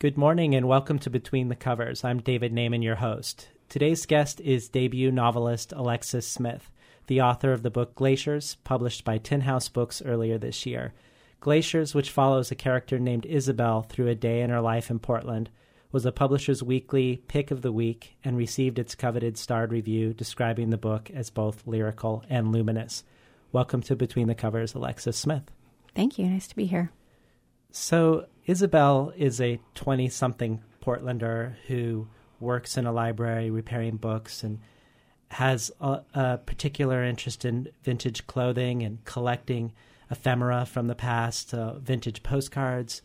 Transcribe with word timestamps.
Good 0.00 0.16
morning 0.16 0.54
and 0.54 0.68
welcome 0.68 1.00
to 1.00 1.10
Between 1.10 1.48
the 1.48 1.56
Covers. 1.56 2.04
I'm 2.04 2.20
David 2.20 2.52
Naimon, 2.52 2.84
your 2.84 2.94
host. 2.94 3.48
Today's 3.68 4.06
guest 4.06 4.40
is 4.40 4.68
debut 4.68 5.10
novelist 5.10 5.72
Alexis 5.72 6.24
Smith, 6.24 6.70
the 7.08 7.20
author 7.20 7.52
of 7.52 7.64
the 7.64 7.70
book 7.70 7.96
Glaciers, 7.96 8.58
published 8.62 9.04
by 9.04 9.18
Tin 9.18 9.40
House 9.40 9.68
Books 9.68 10.00
earlier 10.00 10.38
this 10.38 10.64
year. 10.64 10.94
Glaciers, 11.40 11.96
which 11.96 12.12
follows 12.12 12.52
a 12.52 12.54
character 12.54 13.00
named 13.00 13.26
Isabel 13.26 13.82
through 13.82 14.06
a 14.06 14.14
day 14.14 14.40
in 14.40 14.50
her 14.50 14.60
life 14.60 14.88
in 14.88 15.00
Portland, 15.00 15.50
was 15.90 16.06
a 16.06 16.12
Publishers 16.12 16.62
Weekly 16.62 17.24
pick 17.26 17.50
of 17.50 17.62
the 17.62 17.72
week 17.72 18.16
and 18.22 18.36
received 18.36 18.78
its 18.78 18.94
coveted 18.94 19.36
starred 19.36 19.72
review 19.72 20.14
describing 20.14 20.70
the 20.70 20.78
book 20.78 21.10
as 21.10 21.28
both 21.28 21.66
lyrical 21.66 22.22
and 22.30 22.52
luminous. 22.52 23.02
Welcome 23.50 23.82
to 23.82 23.96
Between 23.96 24.28
the 24.28 24.36
Covers, 24.36 24.74
Alexis 24.74 25.16
Smith. 25.16 25.50
Thank 25.96 26.20
you. 26.20 26.26
Nice 26.26 26.46
to 26.46 26.54
be 26.54 26.66
here. 26.66 26.92
So, 27.70 28.26
Isabel 28.46 29.12
is 29.16 29.40
a 29.40 29.60
20 29.74 30.08
something 30.08 30.62
Portlander 30.82 31.54
who 31.66 32.08
works 32.40 32.76
in 32.76 32.86
a 32.86 32.92
library 32.92 33.50
repairing 33.50 33.96
books 33.96 34.42
and 34.42 34.60
has 35.30 35.70
a, 35.80 36.00
a, 36.14 36.38
particular 36.38 37.04
interest 37.04 37.44
in 37.44 37.68
vintage 37.82 38.26
clothing 38.26 38.82
and 38.82 39.04
collecting 39.04 39.72
ephemera 40.10 40.64
from 40.64 40.86
the 40.86 40.94
past, 40.94 41.52
uh, 41.52 41.74
vintage 41.78 42.22
postcards. 42.22 43.02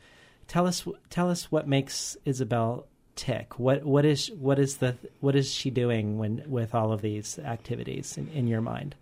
Tell 0.47 0.65
us, 0.65 0.87
tell 1.09 1.29
us 1.29 1.51
what 1.51 1.67
makes 1.67 2.15
Isabel 2.23 2.87
tick. 3.15 3.59
What 3.59 3.83
what 3.83 4.05
is 4.05 4.31
what 4.31 4.59
is 4.59 4.77
the 4.77 4.97
what 5.19 5.35
is 5.35 5.51
she 5.51 5.69
doing 5.69 6.17
when 6.17 6.43
with 6.47 6.73
all 6.73 6.91
of 6.91 7.01
these 7.01 7.39
activities 7.39 8.17
in, 8.17 8.29
in 8.29 8.47
your 8.47 8.61
mind? 8.61 8.95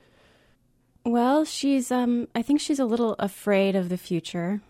Well, 1.05 1.45
she's 1.45 1.91
um, 1.91 2.27
I 2.35 2.41
think 2.41 2.59
she's 2.59 2.79
a 2.79 2.85
little 2.85 3.15
afraid 3.19 3.75
of 3.75 3.89
the 3.89 3.97
future, 3.97 4.61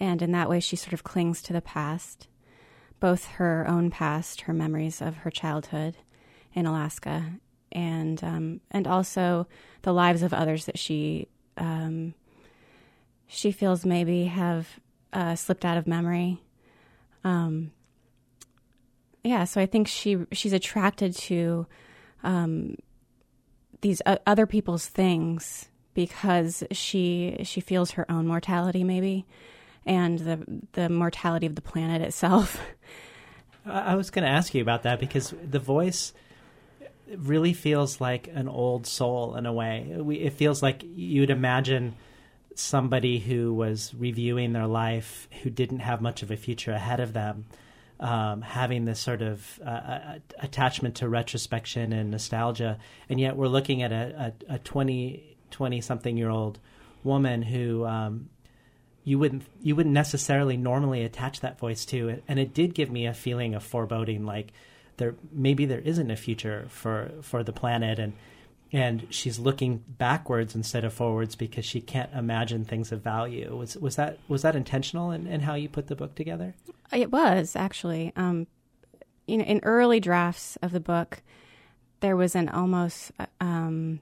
and 0.00 0.22
in 0.22 0.32
that 0.32 0.48
way, 0.48 0.60
she 0.60 0.76
sort 0.76 0.94
of 0.94 1.04
clings 1.04 1.42
to 1.42 1.52
the 1.52 1.60
past, 1.60 2.26
both 2.98 3.26
her 3.32 3.66
own 3.68 3.90
past, 3.90 4.42
her 4.42 4.54
memories 4.54 5.02
of 5.02 5.18
her 5.18 5.30
childhood 5.30 5.98
in 6.54 6.64
Alaska, 6.64 7.32
and 7.70 8.24
um, 8.24 8.60
and 8.70 8.86
also 8.86 9.46
the 9.82 9.92
lives 9.92 10.22
of 10.22 10.32
others 10.32 10.64
that 10.64 10.78
she 10.78 11.28
um, 11.58 12.14
she 13.26 13.52
feels 13.52 13.84
maybe 13.84 14.24
have 14.24 14.80
uh, 15.12 15.34
slipped 15.34 15.66
out 15.66 15.76
of 15.76 15.86
memory. 15.86 16.42
Um, 17.22 17.72
yeah, 19.22 19.44
so 19.44 19.60
I 19.60 19.66
think 19.66 19.86
she 19.86 20.24
she's 20.32 20.54
attracted 20.54 21.14
to 21.16 21.66
um, 22.22 22.76
these 23.82 24.00
uh, 24.06 24.16
other 24.26 24.46
people's 24.46 24.86
things 24.86 25.68
because 25.92 26.64
she 26.70 27.36
she 27.42 27.60
feels 27.60 27.92
her 27.92 28.10
own 28.10 28.26
mortality 28.26 28.82
maybe 28.84 29.26
and 29.86 30.18
the 30.18 30.62
the 30.72 30.88
mortality 30.88 31.46
of 31.46 31.54
the 31.54 31.62
planet 31.62 32.02
itself. 32.02 32.60
I 33.66 33.94
was 33.94 34.10
going 34.10 34.24
to 34.24 34.30
ask 34.30 34.54
you 34.54 34.62
about 34.62 34.84
that 34.84 35.00
because 35.00 35.34
the 35.42 35.58
voice 35.58 36.12
really 37.16 37.52
feels 37.52 38.00
like 38.00 38.28
an 38.32 38.48
old 38.48 38.86
soul 38.86 39.36
in 39.36 39.46
a 39.46 39.52
way. 39.52 39.92
It 40.08 40.32
feels 40.32 40.62
like 40.62 40.82
you'd 40.82 41.30
imagine 41.30 41.94
somebody 42.54 43.18
who 43.18 43.52
was 43.52 43.92
reviewing 43.94 44.52
their 44.52 44.66
life 44.66 45.28
who 45.42 45.50
didn't 45.50 45.80
have 45.80 46.00
much 46.00 46.22
of 46.22 46.30
a 46.30 46.36
future 46.36 46.72
ahead 46.72 47.00
of 47.00 47.12
them. 47.12 47.46
Um, 47.98 48.40
having 48.40 48.86
this 48.86 48.98
sort 48.98 49.20
of 49.20 49.60
uh, 49.62 50.20
attachment 50.38 50.94
to 50.96 51.08
retrospection 51.08 51.92
and 51.92 52.10
nostalgia, 52.10 52.78
and 53.10 53.20
yet 53.20 53.36
we're 53.36 53.46
looking 53.46 53.82
at 53.82 53.92
a, 53.92 54.32
a, 54.48 54.54
a 54.54 54.58
20, 54.58 55.36
20 55.50 55.80
something 55.82 56.16
year 56.16 56.30
old 56.30 56.58
woman 57.04 57.42
who 57.42 57.84
um, 57.84 58.30
you 59.10 59.18
wouldn't 59.18 59.42
you 59.60 59.74
wouldn't 59.74 59.92
necessarily 59.92 60.56
normally 60.56 61.02
attach 61.02 61.40
that 61.40 61.58
voice 61.58 61.84
to, 61.84 62.08
it. 62.08 62.22
and 62.28 62.38
it 62.38 62.54
did 62.54 62.74
give 62.74 62.92
me 62.92 63.06
a 63.06 63.12
feeling 63.12 63.56
of 63.56 63.62
foreboding, 63.64 64.24
like 64.24 64.52
there 64.98 65.16
maybe 65.32 65.66
there 65.66 65.80
isn't 65.80 66.12
a 66.12 66.16
future 66.16 66.66
for 66.68 67.10
for 67.20 67.42
the 67.42 67.52
planet, 67.52 67.98
and 67.98 68.12
and 68.72 69.08
she's 69.10 69.40
looking 69.40 69.82
backwards 69.88 70.54
instead 70.54 70.84
of 70.84 70.92
forwards 70.92 71.34
because 71.34 71.64
she 71.64 71.80
can't 71.80 72.12
imagine 72.14 72.64
things 72.64 72.92
of 72.92 73.02
value. 73.02 73.56
Was 73.56 73.76
was 73.76 73.96
that 73.96 74.18
was 74.28 74.42
that 74.42 74.54
intentional 74.54 75.10
in, 75.10 75.26
in 75.26 75.40
how 75.40 75.54
you 75.54 75.68
put 75.68 75.88
the 75.88 75.96
book 75.96 76.14
together? 76.14 76.54
It 76.92 77.10
was 77.10 77.56
actually. 77.56 78.12
Um, 78.14 78.46
you 79.26 79.38
know, 79.38 79.44
in 79.44 79.60
early 79.64 79.98
drafts 79.98 80.56
of 80.62 80.70
the 80.70 80.80
book, 80.80 81.22
there 81.98 82.16
was 82.16 82.36
an 82.36 82.48
almost 82.48 83.10
um, 83.40 84.00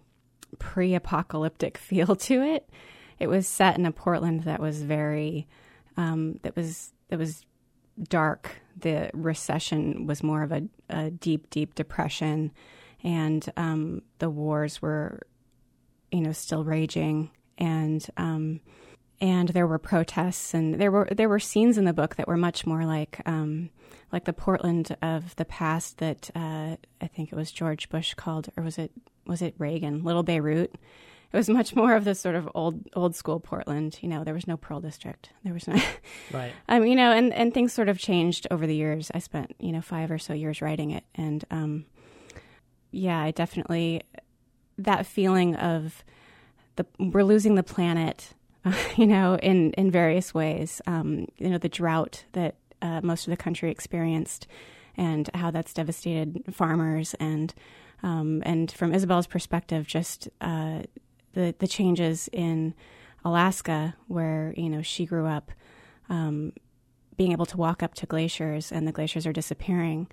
pre-apocalyptic 0.58 1.78
feel 1.88 2.14
to 2.14 2.42
it. 2.42 2.68
It 3.18 3.28
was 3.28 3.46
set 3.46 3.78
in 3.78 3.86
a 3.86 3.92
Portland 3.92 4.44
that 4.44 4.60
was 4.60 4.82
very 4.82 5.46
um, 5.96 6.38
that 6.42 6.54
was 6.56 6.92
that 7.08 7.18
was 7.18 7.44
dark. 8.08 8.60
The 8.76 9.10
recession 9.12 10.06
was 10.06 10.22
more 10.22 10.42
of 10.42 10.52
a, 10.52 10.62
a 10.88 11.10
deep, 11.10 11.50
deep 11.50 11.74
depression 11.74 12.52
and 13.02 13.50
um, 13.56 14.02
the 14.18 14.30
wars 14.30 14.82
were, 14.82 15.20
you 16.10 16.20
know, 16.20 16.32
still 16.32 16.64
raging, 16.64 17.30
and 17.56 18.04
um, 18.16 18.60
and 19.20 19.50
there 19.50 19.66
were 19.66 19.78
protests, 19.78 20.54
and 20.54 20.80
there 20.80 20.90
were 20.90 21.08
there 21.10 21.28
were 21.28 21.38
scenes 21.38 21.78
in 21.78 21.84
the 21.84 21.92
book 21.92 22.16
that 22.16 22.28
were 22.28 22.36
much 22.36 22.66
more 22.66 22.84
like 22.84 23.20
um, 23.26 23.70
like 24.12 24.24
the 24.24 24.32
Portland 24.32 24.96
of 25.00 25.36
the 25.36 25.44
past 25.44 25.98
that 25.98 26.30
uh, 26.34 26.76
I 27.00 27.06
think 27.06 27.30
it 27.32 27.36
was 27.36 27.52
George 27.52 27.88
Bush 27.88 28.14
called, 28.14 28.48
or 28.56 28.64
was 28.64 28.78
it 28.78 28.90
was 29.26 29.42
it 29.42 29.54
Reagan, 29.58 30.02
Little 30.02 30.22
Beirut. 30.24 30.74
It 31.30 31.36
was 31.36 31.50
much 31.50 31.76
more 31.76 31.94
of 31.94 32.04
this 32.04 32.20
sort 32.20 32.36
of 32.36 32.48
old 32.54 32.88
old 32.94 33.14
school 33.14 33.38
Portland. 33.38 33.98
You 34.00 34.08
know, 34.08 34.24
there 34.24 34.34
was 34.34 34.46
no 34.46 34.56
Pearl 34.56 34.80
District. 34.80 35.30
There 35.44 35.52
was 35.52 35.68
no, 35.68 35.78
right. 36.32 36.52
Um, 36.68 36.86
you 36.86 36.96
know, 36.96 37.12
and 37.12 37.32
and 37.34 37.52
things 37.52 37.72
sort 37.72 37.88
of 37.90 37.98
changed 37.98 38.46
over 38.50 38.66
the 38.66 38.74
years. 38.74 39.10
I 39.14 39.18
spent 39.18 39.54
you 39.58 39.72
know 39.72 39.82
five 39.82 40.10
or 40.10 40.18
so 40.18 40.32
years 40.32 40.62
writing 40.62 40.90
it, 40.90 41.04
and 41.14 41.44
um, 41.50 41.86
yeah, 42.90 43.20
I 43.20 43.30
definitely 43.30 44.02
that 44.78 45.04
feeling 45.04 45.54
of 45.56 46.02
the 46.76 46.86
we're 46.98 47.24
losing 47.24 47.56
the 47.56 47.62
planet, 47.62 48.32
uh, 48.64 48.72
you 48.96 49.06
know, 49.06 49.36
in 49.36 49.72
in 49.72 49.90
various 49.90 50.32
ways. 50.32 50.80
Um, 50.86 51.26
you 51.36 51.50
know, 51.50 51.58
the 51.58 51.68
drought 51.68 52.24
that 52.32 52.54
uh, 52.80 53.00
most 53.02 53.26
of 53.26 53.30
the 53.30 53.36
country 53.36 53.70
experienced, 53.70 54.46
and 54.96 55.28
how 55.34 55.50
that's 55.50 55.74
devastated 55.74 56.42
farmers, 56.50 57.14
and 57.20 57.52
um, 58.02 58.42
and 58.46 58.70
from 58.70 58.94
Isabel's 58.94 59.26
perspective, 59.26 59.86
just 59.86 60.28
uh, 60.40 60.82
the 61.38 61.54
the 61.58 61.68
changes 61.68 62.28
in 62.32 62.74
Alaska, 63.24 63.94
where 64.08 64.52
you 64.56 64.68
know 64.68 64.82
she 64.82 65.06
grew 65.06 65.26
up. 65.26 65.52
Um, 66.08 66.52
being 67.16 67.32
able 67.32 67.46
to 67.46 67.56
walk 67.56 67.82
up 67.82 67.94
to 67.94 68.06
glaciers 68.06 68.70
and 68.70 68.86
the 68.86 68.92
glaciers 68.92 69.26
are 69.26 69.32
disappearing 69.32 70.06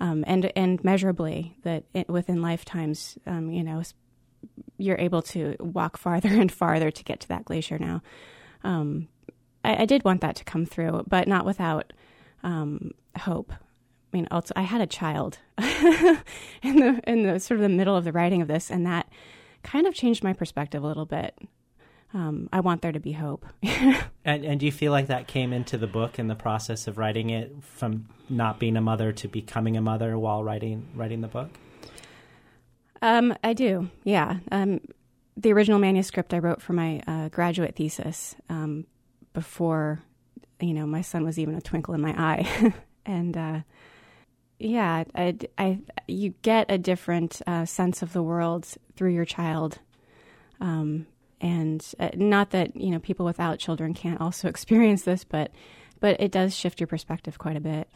um, 0.00 0.24
and 0.26 0.50
and 0.56 0.82
measurably 0.82 1.56
that 1.62 1.84
it, 1.92 2.08
within 2.08 2.40
lifetimes, 2.40 3.18
um, 3.26 3.50
you 3.50 3.62
know, 3.62 3.82
you're 4.78 4.98
able 4.98 5.22
to 5.22 5.56
walk 5.60 5.96
farther 5.96 6.28
and 6.40 6.50
farther 6.50 6.90
to 6.90 7.04
get 7.04 7.20
to 7.20 7.28
that 7.28 7.44
glacier 7.44 7.78
now. 7.78 8.02
Um, 8.64 9.08
I, 9.64 9.82
I, 9.82 9.84
did 9.86 10.04
want 10.04 10.20
that 10.20 10.36
to 10.36 10.44
come 10.44 10.66
through, 10.66 11.04
but 11.08 11.26
not 11.26 11.44
without 11.44 11.92
um, 12.44 12.92
hope. 13.18 13.52
I 13.52 14.16
mean, 14.16 14.28
also, 14.30 14.52
I 14.54 14.62
had 14.62 14.80
a 14.80 14.86
child 14.86 15.38
in 15.58 16.76
the 16.76 17.00
in 17.06 17.22
the 17.24 17.40
sort 17.40 17.58
of 17.58 17.62
the 17.62 17.68
middle 17.68 17.96
of 17.96 18.04
the 18.04 18.12
writing 18.12 18.40
of 18.40 18.48
this, 18.48 18.70
and 18.70 18.86
that 18.86 19.08
kind 19.62 19.86
of 19.86 19.94
changed 19.94 20.24
my 20.24 20.32
perspective 20.32 20.82
a 20.82 20.86
little 20.86 21.06
bit 21.06 21.38
um, 22.14 22.48
I 22.52 22.60
want 22.60 22.82
there 22.82 22.92
to 22.92 23.00
be 23.00 23.12
hope. 23.12 23.46
and, 23.62 24.44
and 24.44 24.60
do 24.60 24.66
you 24.66 24.72
feel 24.72 24.92
like 24.92 25.06
that 25.06 25.26
came 25.26 25.52
into 25.52 25.78
the 25.78 25.86
book 25.86 26.18
in 26.18 26.28
the 26.28 26.34
process 26.34 26.86
of 26.86 26.98
writing 26.98 27.30
it, 27.30 27.54
from 27.62 28.08
not 28.28 28.58
being 28.58 28.76
a 28.76 28.80
mother 28.80 29.12
to 29.12 29.28
becoming 29.28 29.76
a 29.76 29.80
mother 29.80 30.18
while 30.18 30.44
writing 30.44 30.88
writing 30.94 31.22
the 31.22 31.28
book? 31.28 31.50
Um, 33.00 33.34
I 33.42 33.52
do. 33.54 33.90
Yeah. 34.04 34.38
Um, 34.50 34.80
the 35.36 35.52
original 35.52 35.78
manuscript 35.78 36.34
I 36.34 36.38
wrote 36.38 36.60
for 36.60 36.74
my 36.74 37.02
uh, 37.06 37.28
graduate 37.30 37.74
thesis 37.76 38.36
um, 38.48 38.86
before, 39.32 40.02
you 40.60 40.74
know, 40.74 40.86
my 40.86 41.00
son 41.00 41.24
was 41.24 41.38
even 41.38 41.54
a 41.54 41.60
twinkle 41.60 41.94
in 41.94 42.00
my 42.00 42.12
eye, 42.12 42.74
and. 43.06 43.36
Uh, 43.36 43.60
yeah, 44.62 45.04
I, 45.14 45.36
I, 45.58 45.78
you 46.06 46.34
get 46.42 46.70
a 46.70 46.78
different 46.78 47.42
uh, 47.46 47.64
sense 47.64 48.02
of 48.02 48.12
the 48.12 48.22
world 48.22 48.66
through 48.96 49.14
your 49.14 49.24
child 49.24 49.78
um, 50.62 51.06
and 51.40 51.84
uh, 51.98 52.10
not 52.14 52.50
that 52.50 52.76
you 52.76 52.90
know 52.90 53.00
people 53.00 53.26
without 53.26 53.58
children 53.58 53.92
can't 53.92 54.20
also 54.20 54.48
experience 54.48 55.02
this, 55.02 55.24
but 55.24 55.50
but 56.00 56.20
it 56.20 56.32
does 56.32 56.54
shift 56.54 56.80
your 56.80 56.86
perspective 56.86 57.38
quite 57.38 57.56
a 57.56 57.60
bit. 57.60 57.88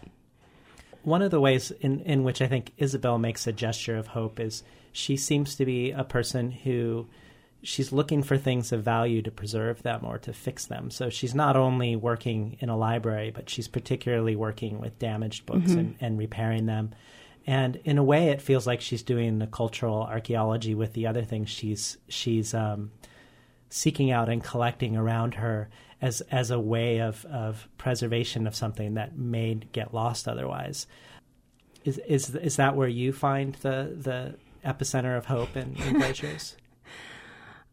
One 1.02 1.22
of 1.22 1.30
the 1.30 1.40
ways 1.40 1.70
in, 1.70 2.00
in 2.00 2.24
which 2.24 2.42
I 2.42 2.48
think 2.48 2.72
Isabel 2.78 3.16
makes 3.19 3.46
a 3.46 3.52
gesture 3.52 3.96
of 3.96 4.08
hope 4.08 4.40
is 4.40 4.64
she 4.90 5.16
seems 5.16 5.54
to 5.54 5.64
be 5.64 5.92
a 5.92 6.02
person 6.02 6.50
who 6.50 7.06
she's 7.62 7.93
looking 7.93 8.23
for 8.23 8.38
things 8.38 8.73
of 8.73 8.82
value 8.82 9.23
to 9.23 9.31
preserve 9.31 9.82
them 9.82 10.05
or 10.05 10.19
to 10.19 10.32
fix 10.32 10.67
them. 10.67 10.91
So 10.91 11.11
she's 11.11 11.35
not 11.35 11.56
only 11.56 11.97
working 11.97 12.56
in 12.61 12.69
a 12.69 12.76
library, 12.76 13.31
but 13.31 13.50
she's 13.50 13.69
particularly 13.69 14.37
working 14.37 14.81
with 14.81 14.99
damaged 14.99 15.47
books 15.47 15.70
mm-hmm. 15.70 15.79
and, 15.79 15.97
and 16.00 16.19
repairing 16.19 16.67
them. 16.67 16.91
And 17.47 17.76
in 17.85 17.99
a 17.99 18.05
way, 18.05 18.29
it 18.29 18.43
feels 18.43 18.67
like 18.67 18.81
she's 18.81 19.03
doing 19.03 19.38
the 19.38 19.47
cultural 19.47 20.03
archaeology 20.03 20.75
with 20.75 20.93
the 20.94 21.06
other 21.06 21.25
things 21.25 21.49
she's 21.49 21.97
she's 22.08 22.55
um, 22.55 22.91
seeking 23.69 24.11
out 24.11 24.29
and 24.29 24.43
collecting 24.43 24.97
around 24.97 25.35
her. 25.35 25.69
as 26.00 26.20
as 26.23 26.50
a 26.50 26.61
way 26.61 26.99
of 26.99 27.25
of 27.26 27.69
preservation 27.79 28.47
of 28.47 28.55
something 28.55 28.94
that 28.94 29.17
may 29.17 29.55
get 29.55 29.94
lost 29.94 30.29
otherwise. 30.29 30.87
Is 31.85 31.99
is 32.06 32.35
is 32.35 32.56
that 32.56 32.76
where 32.76 32.88
you 32.88 33.12
find 33.12 33.55
the 33.56 33.94
the 33.97 34.35
epicenter 34.64 35.17
of 35.17 35.26
hope 35.26 35.56
in, 35.56 35.76
in 35.76 35.99
glaciers? 35.99 36.56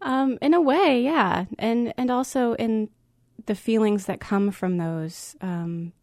Um, 0.03 0.37
in 0.41 0.53
a 0.53 0.59
way, 0.59 1.01
yeah, 1.01 1.45
and 1.57 1.93
and 1.97 2.11
also 2.11 2.53
in 2.55 2.89
the 3.45 3.55
feelings 3.55 4.05
that 4.05 4.19
come 4.19 4.51
from 4.51 4.77
those, 4.77 5.35
um, 5.39 5.93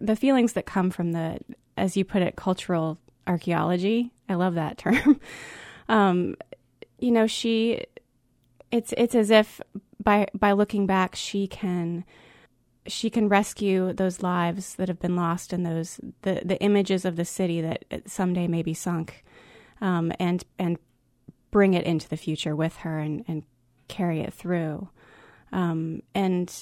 the 0.00 0.16
feelings 0.16 0.52
that 0.54 0.64
come 0.64 0.90
from 0.90 1.12
the, 1.12 1.38
as 1.76 1.96
you 1.96 2.04
put 2.04 2.22
it, 2.22 2.36
cultural 2.36 2.98
archaeology. 3.26 4.12
I 4.28 4.34
love 4.34 4.54
that 4.54 4.78
term. 4.78 5.20
um, 5.88 6.36
you 6.98 7.10
know, 7.10 7.26
she, 7.26 7.84
it's 8.70 8.94
it's 8.96 9.14
as 9.14 9.30
if 9.30 9.60
by 10.02 10.28
by 10.32 10.52
looking 10.52 10.86
back, 10.86 11.16
she 11.16 11.46
can 11.46 12.04
she 12.86 13.10
can 13.10 13.28
rescue 13.28 13.92
those 13.92 14.22
lives 14.22 14.76
that 14.76 14.86
have 14.86 15.00
been 15.00 15.16
lost 15.16 15.52
and 15.52 15.66
those 15.66 16.00
the 16.22 16.42
the 16.44 16.60
images 16.62 17.04
of 17.04 17.16
the 17.16 17.24
city 17.24 17.60
that 17.60 17.84
someday 18.06 18.46
may 18.46 18.62
be 18.62 18.72
sunk, 18.74 19.24
um, 19.80 20.12
and 20.20 20.44
and 20.58 20.78
bring 21.50 21.74
it 21.74 21.84
into 21.84 22.08
the 22.08 22.16
future 22.16 22.54
with 22.54 22.76
her 22.78 22.98
and, 22.98 23.24
and 23.28 23.44
carry 23.88 24.20
it 24.20 24.34
through. 24.34 24.88
Um, 25.52 26.02
and 26.14 26.52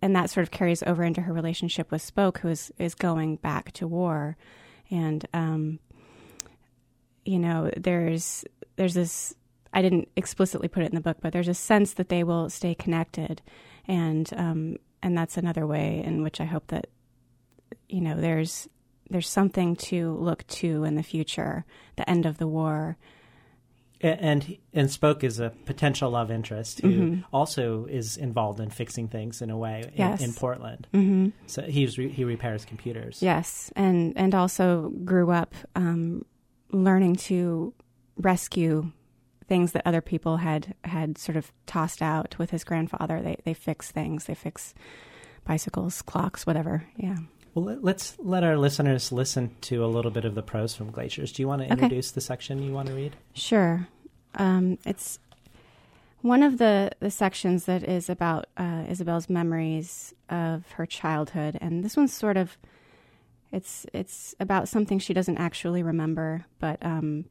and 0.00 0.14
that 0.16 0.28
sort 0.28 0.42
of 0.42 0.50
carries 0.50 0.82
over 0.82 1.02
into 1.02 1.22
her 1.22 1.32
relationship 1.32 1.90
with 1.90 2.02
Spoke, 2.02 2.38
who 2.38 2.48
is 2.48 2.72
is 2.78 2.94
going 2.94 3.36
back 3.36 3.72
to 3.72 3.86
war, 3.86 4.36
and 4.90 5.26
um, 5.32 5.78
you 7.24 7.38
know, 7.38 7.70
there's 7.76 8.44
there's 8.76 8.94
this. 8.94 9.34
I 9.72 9.82
didn't 9.82 10.08
explicitly 10.14 10.68
put 10.68 10.84
it 10.84 10.90
in 10.90 10.94
the 10.94 11.00
book, 11.00 11.18
but 11.20 11.32
there's 11.32 11.48
a 11.48 11.54
sense 11.54 11.94
that 11.94 12.08
they 12.08 12.22
will 12.22 12.48
stay 12.48 12.74
connected, 12.74 13.42
and 13.88 14.30
um, 14.36 14.76
and 15.02 15.16
that's 15.16 15.36
another 15.36 15.66
way 15.66 16.02
in 16.04 16.22
which 16.22 16.40
I 16.40 16.44
hope 16.44 16.68
that 16.68 16.88
you 17.88 18.00
know 18.00 18.20
there's 18.20 18.68
there's 19.10 19.28
something 19.28 19.76
to 19.76 20.12
look 20.12 20.46
to 20.48 20.84
in 20.84 20.94
the 20.94 21.02
future, 21.02 21.64
the 21.96 22.08
end 22.08 22.26
of 22.26 22.38
the 22.38 22.48
war, 22.48 22.96
and 24.04 24.58
and 24.72 24.90
spoke 24.90 25.24
as 25.24 25.40
a 25.40 25.50
potential 25.64 26.10
love 26.10 26.30
interest 26.30 26.80
who 26.80 26.88
mm-hmm. 26.88 27.20
also 27.32 27.86
is 27.86 28.16
involved 28.16 28.60
in 28.60 28.70
fixing 28.70 29.08
things 29.08 29.40
in 29.40 29.50
a 29.50 29.56
way 29.56 29.90
yes. 29.96 30.20
in, 30.20 30.28
in, 30.28 30.34
Portland. 30.34 30.86
Mm-hmm. 30.92 31.28
So 31.46 31.62
he's 31.62 31.96
re- 31.96 32.10
he 32.10 32.24
repairs 32.24 32.64
computers. 32.64 33.22
Yes, 33.22 33.72
and 33.76 34.12
and 34.16 34.34
also 34.34 34.92
grew 35.04 35.30
up 35.30 35.54
um, 35.74 36.24
learning 36.70 37.16
to 37.16 37.72
rescue 38.16 38.92
things 39.48 39.72
that 39.72 39.82
other 39.86 40.00
people 40.00 40.38
had 40.38 40.74
had 40.84 41.18
sort 41.18 41.36
of 41.36 41.52
tossed 41.66 42.02
out 42.02 42.38
with 42.38 42.50
his 42.50 42.64
grandfather. 42.64 43.22
They 43.22 43.36
they 43.44 43.54
fix 43.54 43.90
things. 43.90 44.24
They 44.26 44.34
fix 44.34 44.74
bicycles, 45.44 46.02
clocks, 46.02 46.46
whatever. 46.46 46.86
Yeah. 46.96 47.16
Well, 47.54 47.78
let's 47.80 48.16
let 48.18 48.42
our 48.42 48.56
listeners 48.56 49.12
listen 49.12 49.54
to 49.62 49.84
a 49.84 49.86
little 49.86 50.10
bit 50.10 50.24
of 50.24 50.34
the 50.34 50.42
prose 50.42 50.74
from 50.74 50.90
Glaciers. 50.90 51.32
Do 51.32 51.42
you 51.42 51.46
want 51.46 51.62
to 51.62 51.68
introduce 51.68 52.10
okay. 52.10 52.14
the 52.16 52.20
section 52.20 52.62
you 52.62 52.72
want 52.72 52.88
to 52.88 52.94
read? 52.94 53.14
Sure. 53.32 53.86
Um, 54.34 54.78
it's 54.84 55.20
one 56.22 56.42
of 56.42 56.58
the, 56.58 56.90
the 56.98 57.12
sections 57.12 57.66
that 57.66 57.84
is 57.84 58.10
about 58.10 58.46
uh, 58.56 58.84
Isabel's 58.88 59.28
memories 59.28 60.12
of 60.28 60.66
her 60.72 60.84
childhood, 60.84 61.56
and 61.60 61.84
this 61.84 61.96
one's 61.96 62.12
sort 62.12 62.36
of 62.36 62.58
it's 63.52 63.86
it's 63.92 64.34
about 64.40 64.68
something 64.68 64.98
she 64.98 65.14
doesn't 65.14 65.38
actually 65.38 65.84
remember, 65.84 66.46
but 66.58 66.84
um, 66.84 67.26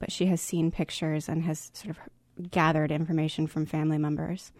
but 0.00 0.10
she 0.10 0.26
has 0.26 0.40
seen 0.40 0.72
pictures 0.72 1.28
and 1.28 1.44
has 1.44 1.70
sort 1.72 1.96
of 1.96 2.50
gathered 2.50 2.90
information 2.90 3.46
from 3.46 3.64
family 3.64 3.98
members, 3.98 4.50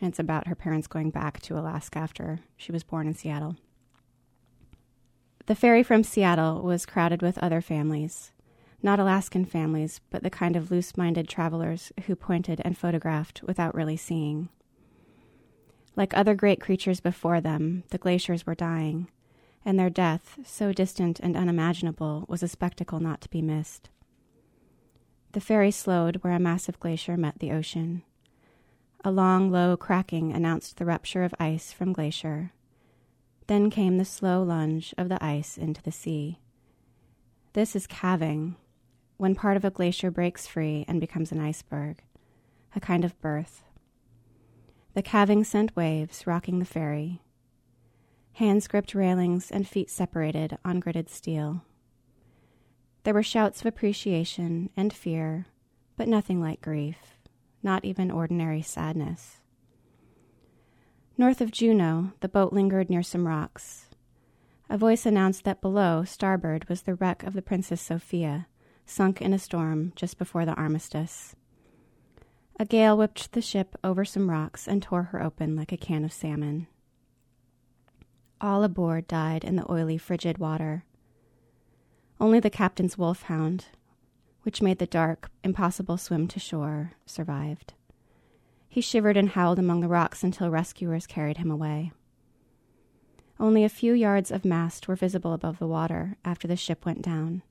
and 0.00 0.08
it's 0.08 0.20
about 0.20 0.46
her 0.46 0.54
parents 0.54 0.86
going 0.86 1.10
back 1.10 1.40
to 1.40 1.58
Alaska 1.58 1.98
after 1.98 2.38
she 2.56 2.70
was 2.70 2.84
born 2.84 3.08
in 3.08 3.14
Seattle. 3.14 3.56
The 5.46 5.54
ferry 5.54 5.82
from 5.82 6.02
Seattle 6.02 6.62
was 6.62 6.86
crowded 6.86 7.22
with 7.22 7.38
other 7.38 7.60
families 7.60 8.32
not 8.82 8.98
Alaskan 8.98 9.44
families, 9.44 10.00
but 10.10 10.22
the 10.22 10.30
kind 10.30 10.56
of 10.56 10.70
loose 10.70 10.96
minded 10.96 11.28
travelers 11.28 11.92
who 12.06 12.16
pointed 12.16 12.60
and 12.64 12.76
photographed 12.76 13.42
without 13.44 13.74
really 13.74 13.96
seeing. 13.96 14.48
Like 15.94 16.16
other 16.16 16.34
great 16.34 16.60
creatures 16.60 17.00
before 17.00 17.40
them, 17.40 17.84
the 17.90 17.98
glaciers 17.98 18.44
were 18.44 18.54
dying, 18.54 19.08
and 19.64 19.78
their 19.78 19.90
death, 19.90 20.38
so 20.44 20.72
distant 20.72 21.20
and 21.20 21.36
unimaginable, 21.36 22.24
was 22.28 22.42
a 22.42 22.48
spectacle 22.48 22.98
not 22.98 23.20
to 23.20 23.30
be 23.30 23.42
missed. 23.42 23.88
The 25.32 25.40
ferry 25.40 25.70
slowed 25.70 26.16
where 26.16 26.32
a 26.32 26.40
massive 26.40 26.80
glacier 26.80 27.16
met 27.16 27.38
the 27.38 27.52
ocean. 27.52 28.02
A 29.04 29.10
long, 29.10 29.50
low 29.50 29.76
cracking 29.76 30.32
announced 30.32 30.76
the 30.76 30.84
rupture 30.84 31.24
of 31.24 31.34
ice 31.38 31.72
from 31.72 31.92
glacier. 31.92 32.52
Then 33.46 33.70
came 33.70 33.98
the 33.98 34.04
slow 34.04 34.42
lunge 34.42 34.94
of 34.96 35.08
the 35.08 35.22
ice 35.22 35.58
into 35.58 35.82
the 35.82 35.92
sea. 35.92 36.38
This 37.52 37.76
is 37.76 37.86
calving, 37.86 38.56
when 39.18 39.34
part 39.34 39.56
of 39.56 39.64
a 39.64 39.70
glacier 39.70 40.10
breaks 40.10 40.46
free 40.46 40.84
and 40.88 41.00
becomes 41.00 41.32
an 41.32 41.40
iceberg, 41.40 42.02
a 42.74 42.80
kind 42.80 43.04
of 43.04 43.20
birth. 43.20 43.62
The 44.94 45.02
calving 45.02 45.44
sent 45.44 45.76
waves 45.76 46.26
rocking 46.26 46.58
the 46.58 46.64
ferry. 46.64 47.20
Hands 48.34 48.66
gripped 48.66 48.94
railings 48.94 49.50
and 49.50 49.68
feet 49.68 49.90
separated 49.90 50.56
on 50.64 50.80
gritted 50.80 51.10
steel. 51.10 51.62
There 53.04 53.14
were 53.14 53.22
shouts 53.22 53.60
of 53.60 53.66
appreciation 53.66 54.70
and 54.76 54.92
fear, 54.92 55.46
but 55.96 56.08
nothing 56.08 56.40
like 56.40 56.62
grief, 56.62 57.18
not 57.62 57.84
even 57.84 58.10
ordinary 58.10 58.62
sadness. 58.62 59.41
North 61.22 61.40
of 61.40 61.52
Juneau, 61.52 62.10
the 62.18 62.28
boat 62.28 62.52
lingered 62.52 62.90
near 62.90 63.04
some 63.04 63.28
rocks. 63.28 63.86
A 64.68 64.76
voice 64.76 65.06
announced 65.06 65.44
that 65.44 65.60
below, 65.60 66.02
starboard, 66.02 66.68
was 66.68 66.82
the 66.82 66.96
wreck 66.96 67.22
of 67.22 67.34
the 67.34 67.40
Princess 67.40 67.80
Sophia, 67.80 68.48
sunk 68.86 69.22
in 69.22 69.32
a 69.32 69.38
storm 69.38 69.92
just 69.94 70.18
before 70.18 70.44
the 70.44 70.54
armistice. 70.54 71.36
A 72.58 72.64
gale 72.64 72.98
whipped 72.98 73.30
the 73.30 73.40
ship 73.40 73.76
over 73.84 74.04
some 74.04 74.30
rocks 74.30 74.66
and 74.66 74.82
tore 74.82 75.04
her 75.04 75.22
open 75.22 75.54
like 75.54 75.70
a 75.70 75.76
can 75.76 76.04
of 76.04 76.12
salmon. 76.12 76.66
All 78.40 78.64
aboard 78.64 79.06
died 79.06 79.44
in 79.44 79.54
the 79.54 79.70
oily, 79.70 79.98
frigid 79.98 80.38
water. 80.38 80.82
Only 82.20 82.40
the 82.40 82.50
captain's 82.50 82.98
wolfhound, 82.98 83.66
which 84.42 84.60
made 84.60 84.80
the 84.80 84.86
dark, 84.86 85.30
impossible 85.44 85.98
swim 85.98 86.26
to 86.26 86.40
shore, 86.40 86.94
survived. 87.06 87.74
He 88.72 88.80
shivered 88.80 89.18
and 89.18 89.28
howled 89.28 89.58
among 89.58 89.82
the 89.82 89.86
rocks 89.86 90.24
until 90.24 90.48
rescuers 90.48 91.06
carried 91.06 91.36
him 91.36 91.50
away. 91.50 91.92
Only 93.38 93.64
a 93.64 93.68
few 93.68 93.92
yards 93.92 94.30
of 94.30 94.46
mast 94.46 94.88
were 94.88 94.96
visible 94.96 95.34
above 95.34 95.58
the 95.58 95.66
water 95.66 96.16
after 96.24 96.48
the 96.48 96.56
ship 96.56 96.86
went 96.86 97.02
down 97.02 97.42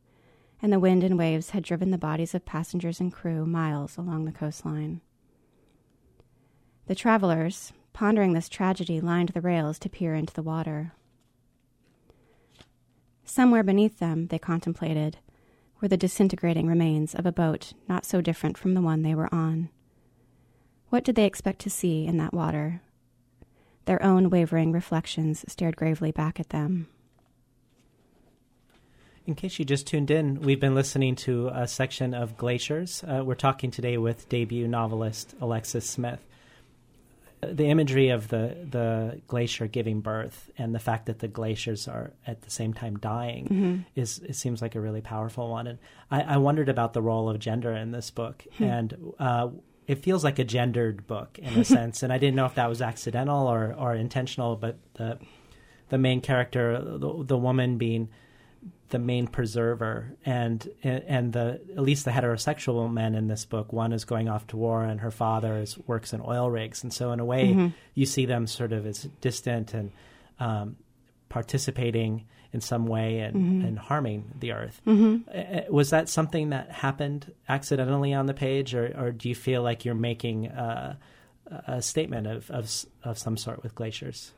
and 0.64 0.74
the 0.74 0.80
wind 0.80 1.04
and 1.04 1.20
waves 1.20 1.52
had 1.52 1.64
driven 1.64 1.92
the 1.92 1.98
bodies 2.00 2.34
of 2.34 2.44
passengers 2.44 3.00
and 3.00 3.14
crew 3.14 3.46
miles 3.46 3.98
along 3.98 4.26
the 4.26 4.32
coastline. 4.32 5.00
The 6.88 6.96
travelers, 6.96 7.72
pondering 7.94 8.34
this 8.34 8.50
tragedy, 8.50 9.00
lined 9.00 9.30
the 9.30 9.42
rails 9.42 9.78
to 9.78 9.90
peer 9.90 10.16
into 10.16 10.34
the 10.34 10.42
water. 10.42 10.94
Somewhere 13.24 13.62
beneath 13.62 14.00
them, 14.00 14.26
they 14.30 14.40
contemplated, 14.40 15.20
were 15.80 15.88
the 15.88 15.98
disintegrating 15.98 16.66
remains 16.66 17.14
of 17.14 17.28
a 17.28 17.32
boat 17.32 17.74
not 17.88 18.06
so 18.06 18.22
different 18.22 18.58
from 18.58 18.74
the 18.74 18.82
one 18.82 19.04
they 19.04 19.14
were 19.14 19.32
on. 19.32 19.70
What 20.92 21.06
did 21.06 21.16
they 21.16 21.26
expect 21.26 21.60
to 21.60 21.70
see 21.70 22.06
in 22.06 22.18
that 22.18 22.34
water? 22.34 22.82
Their 23.86 24.04
own 24.04 24.30
wavering 24.30 24.74
reflections 24.74 25.46
stared 25.48 25.78
gravely 25.78 26.12
back 26.12 26.38
at 26.38 26.50
them. 26.50 26.90
In 29.26 29.34
case 29.36 29.58
you 29.58 29.64
just 29.64 29.88
tuned 29.88 30.12
in, 30.12 30.42
we've 30.42 30.60
been 30.60 30.76
listening 30.76 31.16
to 31.16 31.48
a 31.48 31.66
section 31.66 32.14
of 32.14 32.36
Glaciers. 32.38 33.06
Uh, 33.06 33.24
we're 33.24 33.36
talking 33.36 33.72
today 33.72 33.98
with 33.98 34.28
debut 34.28 34.68
novelist 34.68 35.34
Alexis 35.40 35.90
Smith. 35.90 36.20
The 37.42 37.68
imagery 37.68 38.10
of 38.10 38.28
the, 38.28 38.58
the 38.70 39.22
glacier 39.28 39.68
giving 39.68 40.02
birth 40.02 40.52
and 40.58 40.76
the 40.76 40.80
fact 40.80 41.06
that 41.06 41.20
the 41.20 41.30
glaciers 41.30 41.88
are 41.88 42.12
at 42.28 42.42
the 42.42 42.52
same 42.52 42.74
time 42.74 42.98
dying 42.98 43.46
mm-hmm. 43.46 43.78
is 43.96 44.20
it 44.20 44.36
seems 44.36 44.62
like 44.62 44.76
a 44.76 44.82
really 44.82 45.02
powerful 45.02 45.50
one. 45.50 45.68
And 45.68 45.80
I, 46.12 46.22
I 46.22 46.38
wondered 46.38 46.68
about 46.68 46.92
the 46.92 47.02
role 47.02 47.30
of 47.30 47.40
gender 47.40 47.72
in 47.72 47.92
this 47.92 48.12
book, 48.12 48.44
hmm. 48.58 48.64
and 48.64 49.14
uh, 49.18 49.48
it 49.92 50.00
feels 50.00 50.24
like 50.24 50.40
a 50.40 50.46
gendered 50.46 51.06
book 51.06 51.38
in 51.38 51.60
a 51.60 51.66
sense. 51.78 52.02
And 52.02 52.14
I 52.14 52.18
didn't 52.18 52.36
know 52.36 52.46
if 52.46 52.56
that 52.56 52.70
was 52.70 52.82
accidental 52.82 53.46
or, 53.48 53.76
or 53.78 53.94
intentional, 53.94 54.56
but 54.56 54.78
the 54.94 55.20
the 55.90 55.98
main 55.98 56.22
character, 56.22 56.80
the, 56.82 57.26
the 57.26 57.38
woman 57.38 57.78
being 57.78 58.08
the 58.88 59.00
main 59.00 59.28
preserver 59.28 60.14
and 60.26 60.70
and 60.82 61.34
the 61.34 61.60
at 61.76 61.82
least 61.82 62.06
the 62.06 62.12
heterosexual 62.12 62.92
men 62.92 63.16
in 63.16 63.28
this 63.28 63.44
book 63.44 63.74
one 63.74 63.92
is 63.92 64.06
going 64.06 64.30
off 64.30 64.48
to 64.48 64.58
war 64.58 64.84
and 64.84 65.02
her 65.02 65.12
father 65.12 65.58
is, 65.58 65.78
works 65.88 66.14
in 66.14 66.22
oil 66.26 66.50
rigs 66.50 66.84
and 66.84 66.94
so 66.94 67.12
in 67.12 67.20
a 67.20 67.26
way 67.26 67.48
mm-hmm. 67.48 67.68
you 67.94 68.06
see 68.06 68.26
them 68.26 68.46
sort 68.46 68.74
of 68.74 68.86
as 68.86 69.08
distant 69.22 69.74
and 69.74 69.92
um, 70.40 70.76
participating 71.32 72.26
in 72.54 72.60
some 72.60 72.86
way 72.86 73.20
and, 73.20 73.36
mm-hmm. 73.36 73.66
and 73.66 73.80
harming 73.80 74.30
the 74.38 74.52
earth 74.52 74.82
mm-hmm. 74.86 75.74
was 75.74 75.90
that 75.90 76.10
something 76.10 76.50
that 76.50 76.70
happened 76.70 77.34
accidentally 77.48 78.14
on 78.14 78.26
the 78.26 78.34
page 78.34 78.76
or, 78.76 78.94
or 78.98 79.12
do 79.12 79.30
you 79.30 79.36
feel 79.36 79.64
like 79.64 79.86
you're 79.86 79.96
making 79.96 80.50
uh, 80.50 80.96
a 81.68 81.82
statement 81.82 82.28
of, 82.28 82.50
of 82.52 82.86
of 83.04 83.18
some 83.18 83.38
sort 83.38 83.64
with 83.64 83.76
glaciers. 83.76 84.32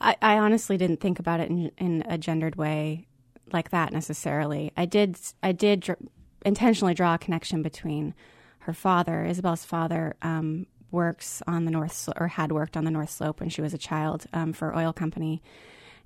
I, 0.00 0.16
I 0.22 0.38
honestly 0.38 0.76
didn't 0.76 1.00
think 1.00 1.18
about 1.18 1.40
it 1.40 1.50
in, 1.50 1.72
in 1.78 2.04
a 2.08 2.18
gendered 2.18 2.56
way 2.56 3.06
like 3.52 3.70
that 3.70 3.92
necessarily. 3.92 4.72
I 4.76 4.84
did 4.84 5.18
I 5.42 5.52
did 5.52 5.80
dr- 5.80 5.98
intentionally 6.44 6.94
draw 6.94 7.14
a 7.14 7.18
connection 7.18 7.62
between 7.62 8.14
her 8.60 8.74
father, 8.74 9.24
Isabel's 9.24 9.64
father, 9.64 10.14
um, 10.22 10.66
works 10.90 11.42
on 11.46 11.64
the 11.64 11.70
north 11.70 12.08
or 12.16 12.28
had 12.28 12.52
worked 12.52 12.76
on 12.76 12.84
the 12.84 12.90
North 12.90 13.10
Slope 13.10 13.40
when 13.40 13.48
she 13.48 13.60
was 13.60 13.74
a 13.74 13.78
child 13.78 14.26
um, 14.32 14.52
for 14.52 14.76
oil 14.76 14.92
company, 14.92 15.42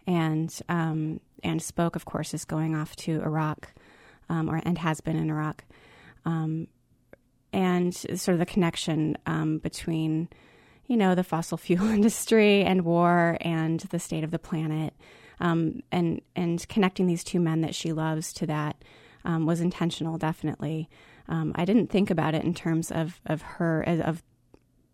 and 0.06 0.52
um, 0.68 1.20
and 1.42 1.62
spoke, 1.62 1.96
of 1.96 2.04
course, 2.04 2.34
is 2.34 2.44
going 2.44 2.74
off 2.74 2.96
to 2.96 3.22
Iraq, 3.22 3.72
um, 4.28 4.50
or 4.50 4.60
and 4.64 4.78
has 4.78 5.00
been 5.00 5.16
in 5.16 5.30
Iraq, 5.30 5.64
um, 6.24 6.66
and 7.52 7.94
sort 7.94 8.34
of 8.34 8.38
the 8.38 8.46
connection 8.46 9.16
um, 9.26 9.58
between 9.58 10.28
you 10.86 10.96
know 10.96 11.14
the 11.14 11.24
fossil 11.24 11.58
fuel 11.58 11.88
industry 11.88 12.62
and 12.62 12.82
war 12.82 13.38
and 13.40 13.80
the 13.90 13.98
state 13.98 14.24
of 14.24 14.30
the 14.30 14.38
planet, 14.38 14.94
um, 15.40 15.82
and 15.92 16.20
and 16.34 16.68
connecting 16.68 17.06
these 17.06 17.24
two 17.24 17.40
men 17.40 17.60
that 17.60 17.74
she 17.74 17.92
loves 17.92 18.32
to 18.32 18.46
that 18.46 18.82
was 19.24 19.60
intentional, 19.60 20.18
definitely. 20.18 20.88
I 21.28 21.64
didn't 21.64 21.86
think 21.86 22.10
about 22.10 22.34
it 22.34 22.44
in 22.44 22.52
terms 22.52 22.90
of 22.90 23.20
of 23.24 23.40
her 23.40 23.82
of 23.82 24.22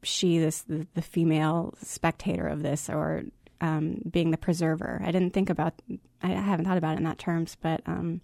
she 0.02 0.38
this 0.38 0.62
the, 0.62 0.86
the 0.94 1.02
female 1.02 1.74
spectator 1.82 2.46
of 2.46 2.62
this 2.62 2.88
or 2.88 3.24
um, 3.60 4.02
being 4.08 4.30
the 4.30 4.36
preserver. 4.38 5.02
I 5.04 5.10
didn't 5.10 5.32
think 5.32 5.50
about. 5.50 5.74
I 6.22 6.28
haven't 6.28 6.64
thought 6.66 6.78
about 6.78 6.94
it 6.94 6.98
in 6.98 7.04
that 7.04 7.18
terms, 7.18 7.56
but 7.60 7.82
um, 7.86 8.20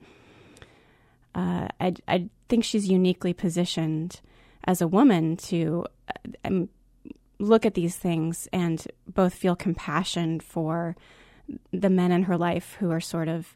uh, 1.35 1.69
I 1.81 1.95
I 2.07 2.29
think 2.49 2.65
she's 2.65 2.89
uniquely 2.89 3.33
positioned 3.33 4.21
as 4.65 4.81
a 4.81 4.89
woman 4.89 5.37
to 5.37 5.85
um, 6.45 6.69
look 7.39 7.67
at 7.67 7.75
these 7.75 7.97
things 7.97 8.49
and 8.53 8.87
both 9.07 9.35
feel 9.35 9.57
compassion 9.57 10.41
for 10.41 10.97
the 11.73 11.91
men 11.91 12.13
in 12.13 12.25
her 12.25 12.39
life 12.39 12.77
who 12.81 12.91
are 12.91 13.01
sort 13.01 13.29
of, 13.29 13.55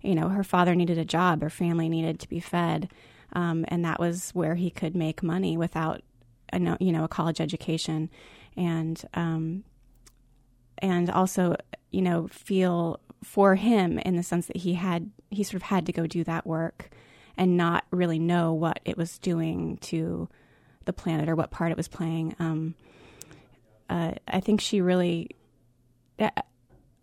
you 0.00 0.14
know, 0.14 0.28
her 0.28 0.42
father 0.42 0.74
needed 0.74 0.98
a 0.98 1.04
job, 1.04 1.42
her 1.42 1.50
family 1.50 1.88
needed 1.88 2.18
to 2.18 2.28
be 2.28 2.40
fed, 2.40 2.90
um, 3.34 3.64
and 3.68 3.84
that 3.84 4.00
was 4.00 4.30
where 4.30 4.56
he 4.56 4.70
could 4.70 4.96
make 4.96 5.22
money 5.22 5.56
without 5.56 6.02
a 6.52 6.76
you 6.80 6.92
know 6.92 7.04
a 7.04 7.08
college 7.08 7.40
education, 7.40 8.10
and 8.56 9.02
um, 9.14 9.64
and 10.78 11.10
also 11.10 11.56
you 11.90 12.02
know 12.02 12.28
feel 12.28 13.00
for 13.22 13.56
him 13.56 13.98
in 13.98 14.16
the 14.16 14.22
sense 14.22 14.46
that 14.46 14.58
he 14.58 14.74
had 14.74 15.10
he 15.30 15.42
sort 15.42 15.56
of 15.56 15.62
had 15.62 15.86
to 15.86 15.92
go 15.92 16.06
do 16.06 16.24
that 16.24 16.46
work 16.46 16.90
and 17.36 17.56
not 17.56 17.84
really 17.90 18.18
know 18.18 18.52
what 18.52 18.80
it 18.84 18.96
was 18.96 19.18
doing 19.18 19.78
to 19.78 20.28
the 20.84 20.92
planet 20.92 21.28
or 21.28 21.36
what 21.36 21.50
part 21.50 21.70
it 21.70 21.76
was 21.76 21.88
playing. 21.88 22.34
Um, 22.38 22.74
uh, 23.88 24.12
I 24.26 24.40
think 24.40 24.60
she 24.60 24.80
really. 24.80 25.30
I, 26.20 26.30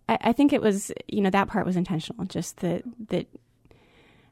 I 0.08 0.34
think 0.34 0.54
it 0.54 0.62
was, 0.62 0.92
you 1.08 1.22
know, 1.22 1.30
that 1.30 1.48
part 1.48 1.66
was 1.66 1.76
intentional. 1.76 2.26
Just 2.26 2.58
that 2.58 2.84
that 3.10 3.28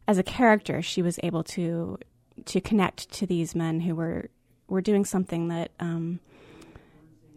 as 0.07 0.17
a 0.17 0.23
character, 0.23 0.81
she 0.81 1.01
was 1.01 1.19
able 1.23 1.43
to 1.45 1.97
to 2.45 2.61
connect 2.61 3.11
to 3.13 3.25
these 3.25 3.55
men 3.55 3.79
who 3.81 3.95
were 3.95 4.29
were 4.73 4.81
doing 4.81 5.05
something 5.05 5.47
that 5.47 5.71
um, 5.79 6.19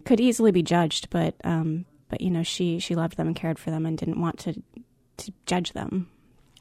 could 0.05 0.21
easily 0.21 0.51
be 0.51 0.63
judged, 0.63 1.11
but 1.11 1.35
um, 1.45 1.85
but 2.09 2.21
you 2.21 2.31
know 2.31 2.43
she 2.43 2.79
she 2.79 2.95
loved 2.95 3.17
them 3.17 3.29
and 3.29 3.37
cared 3.37 3.59
for 3.59 3.71
them 3.71 3.87
and 3.87 3.97
didn't 3.97 4.21
want 4.21 4.39
to 4.41 4.63
to 5.19 5.33
judge 5.45 5.73
them. 5.73 6.09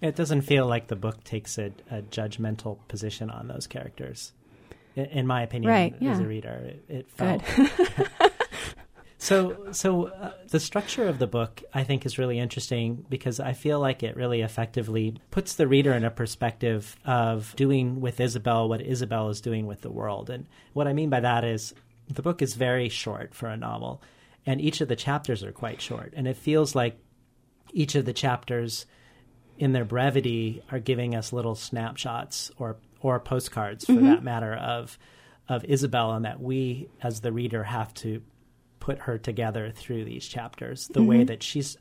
It 0.01 0.15
doesn't 0.15 0.41
feel 0.41 0.67
like 0.67 0.87
the 0.87 0.95
book 0.95 1.23
takes 1.23 1.57
a, 1.57 1.71
a 1.89 2.01
judgmental 2.01 2.77
position 2.87 3.29
on 3.29 3.47
those 3.47 3.65
characters, 3.65 4.33
in, 4.95 5.05
in 5.05 5.27
my 5.27 5.41
opinion. 5.41 5.71
Right, 5.71 5.95
yeah. 5.99 6.11
As 6.11 6.19
a 6.19 6.27
reader, 6.27 6.49
it, 6.49 6.83
it 6.89 7.09
felt. 7.09 7.41
So, 9.25 9.71
so 9.71 10.05
uh, 10.09 10.33
the 10.49 10.59
structure 10.59 11.07
of 11.07 11.17
the 11.17 11.25
book, 11.25 11.63
I 11.73 11.83
think, 11.83 12.05
is 12.05 12.19
really 12.19 12.37
interesting 12.37 13.07
because 13.09 13.39
I 13.39 13.53
feel 13.53 13.79
like 13.79 14.03
it 14.03 14.15
really 14.15 14.41
effectively 14.41 15.17
puts 15.31 15.55
the 15.55 15.67
reader 15.67 15.93
in 15.93 16.03
a 16.03 16.11
perspective 16.11 16.95
of 17.05 17.51
doing 17.55 18.01
with 18.01 18.19
Isabel 18.19 18.69
what 18.69 18.81
Isabel 18.81 19.29
is 19.29 19.41
doing 19.41 19.65
with 19.65 19.81
the 19.81 19.89
world. 19.89 20.29
And 20.29 20.45
what 20.73 20.87
I 20.87 20.93
mean 20.93 21.09
by 21.09 21.21
that 21.21 21.43
is 21.43 21.73
the 22.07 22.21
book 22.21 22.43
is 22.43 22.53
very 22.53 22.87
short 22.87 23.33
for 23.33 23.47
a 23.47 23.57
novel, 23.57 23.99
and 24.45 24.61
each 24.61 24.79
of 24.79 24.89
the 24.89 24.95
chapters 24.95 25.43
are 25.43 25.51
quite 25.51 25.81
short. 25.81 26.13
And 26.15 26.27
it 26.27 26.37
feels 26.37 26.75
like 26.75 26.99
each 27.73 27.95
of 27.95 28.05
the 28.05 28.13
chapters, 28.13 28.85
in 29.57 29.71
their 29.71 29.85
brevity, 29.85 30.61
are 30.69 30.77
giving 30.77 31.15
us 31.15 31.33
little 31.33 31.55
snapshots 31.55 32.51
or 32.59 32.77
or 33.01 33.19
postcards, 33.19 33.85
for 33.85 33.93
mm-hmm. 33.93 34.05
that 34.05 34.23
matter, 34.23 34.53
of 34.53 34.99
of 35.49 35.65
Isabel, 35.65 36.11
and 36.11 36.25
that 36.25 36.39
we, 36.39 36.89
as 37.01 37.21
the 37.21 37.31
reader, 37.31 37.63
have 37.63 37.91
to 37.95 38.21
put 38.85 38.99
her 38.99 39.17
together 39.17 39.71
through 39.71 40.05
these 40.05 40.27
chapters. 40.27 40.87
The 40.89 40.99
mm-hmm. 40.99 41.09
way 41.09 41.23
that 41.23 41.41
she's, 41.41 41.75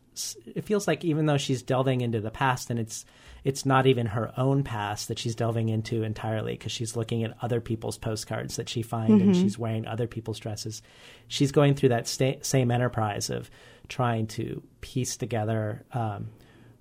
it 0.47 0.65
feels 0.65 0.89
like 0.89 1.05
even 1.05 1.27
though 1.27 1.37
she's 1.37 1.61
delving 1.61 2.01
into 2.01 2.19
the 2.19 2.31
past, 2.31 2.71
and 2.71 2.81
it's 2.81 3.05
it's 3.45 3.67
not 3.67 3.87
even 3.87 4.07
her 4.07 4.33
own 4.39 4.65
past 4.65 5.09
that 5.09 5.19
she's 5.19 5.35
delving 5.35 5.69
into 5.69 6.03
entirely 6.03 6.55
because 6.55 6.73
she's 6.73 6.97
looking 6.97 7.23
at 7.23 7.37
other 7.43 7.61
people's 7.61 7.99
postcards 7.99 8.57
that 8.57 8.71
she 8.71 8.81
finds 8.81 9.21
mm-hmm. 9.21 9.33
and 9.33 9.37
she's 9.37 9.59
wearing 9.59 9.87
other 9.87 10.07
people's 10.07 10.39
dresses. 10.39 10.81
She's 11.29 11.53
going 11.53 11.75
through 11.75 11.91
that 11.91 12.09
sta- 12.09 12.41
same 12.41 12.71
enterprise 12.71 13.29
of 13.29 13.51
trying 13.89 14.27
to 14.29 14.63
piece 14.81 15.19
together 15.19 15.85
um, 15.93 16.31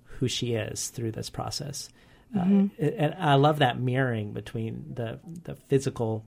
who 0.04 0.26
she 0.26 0.54
is 0.54 0.88
through 0.88 1.12
this 1.12 1.28
process. 1.28 1.90
Uh, 2.34 2.44
mm-hmm. 2.44 2.82
Uh, 2.82 2.88
and 2.96 3.14
I 3.18 3.34
love 3.34 3.58
that 3.58 3.78
mirroring 3.78 4.32
between 4.32 4.86
the 4.94 5.20
the 5.42 5.54
physical 5.54 6.24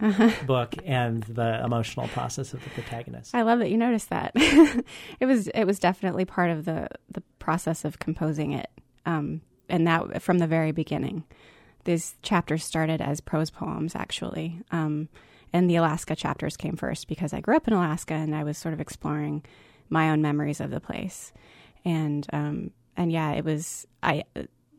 uh-huh. 0.00 0.30
book 0.46 0.74
and 0.84 1.22
the 1.24 1.62
emotional 1.64 2.08
process 2.08 2.52
of 2.52 2.62
the 2.64 2.70
protagonist. 2.70 3.34
I 3.34 3.42
love 3.42 3.58
that 3.60 3.70
you 3.70 3.76
noticed 3.76 4.10
that. 4.10 4.32
it 4.36 5.26
was 5.26 5.48
it 5.48 5.64
was 5.64 5.78
definitely 5.78 6.24
part 6.24 6.50
of 6.50 6.64
the 6.64 6.88
the 7.10 7.22
process 7.38 7.84
of 7.84 7.98
composing 7.98 8.52
it, 8.52 8.70
um, 9.06 9.42
and 9.68 9.86
that 9.86 10.22
from 10.22 10.38
the 10.38 10.46
very 10.46 10.72
beginning. 10.72 11.24
These 11.84 12.16
chapters 12.22 12.62
started 12.62 13.00
as 13.00 13.22
prose 13.22 13.50
poems, 13.50 13.94
actually, 13.94 14.60
um, 14.70 15.08
and 15.52 15.68
the 15.68 15.76
Alaska 15.76 16.14
chapters 16.14 16.56
came 16.56 16.76
first 16.76 17.08
because 17.08 17.32
I 17.32 17.40
grew 17.40 17.56
up 17.56 17.66
in 17.66 17.72
Alaska 17.72 18.12
and 18.12 18.34
I 18.34 18.44
was 18.44 18.58
sort 18.58 18.74
of 18.74 18.80
exploring 18.80 19.44
my 19.88 20.10
own 20.10 20.20
memories 20.20 20.60
of 20.60 20.70
the 20.70 20.80
place, 20.80 21.32
and 21.84 22.26
um, 22.32 22.70
and 22.96 23.10
yeah, 23.10 23.32
it 23.32 23.44
was 23.44 23.86
I 24.02 24.24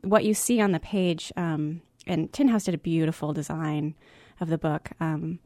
what 0.03 0.25
you 0.25 0.33
see 0.33 0.61
on 0.61 0.71
the 0.71 0.79
page. 0.79 1.31
Um, 1.35 1.81
and 2.07 2.33
Tin 2.33 2.47
House 2.47 2.63
did 2.63 2.73
a 2.73 2.79
beautiful 2.79 3.31
design 3.31 3.95
of 4.41 4.49
the 4.49 4.57
book. 4.57 4.89
Um, 4.99 5.39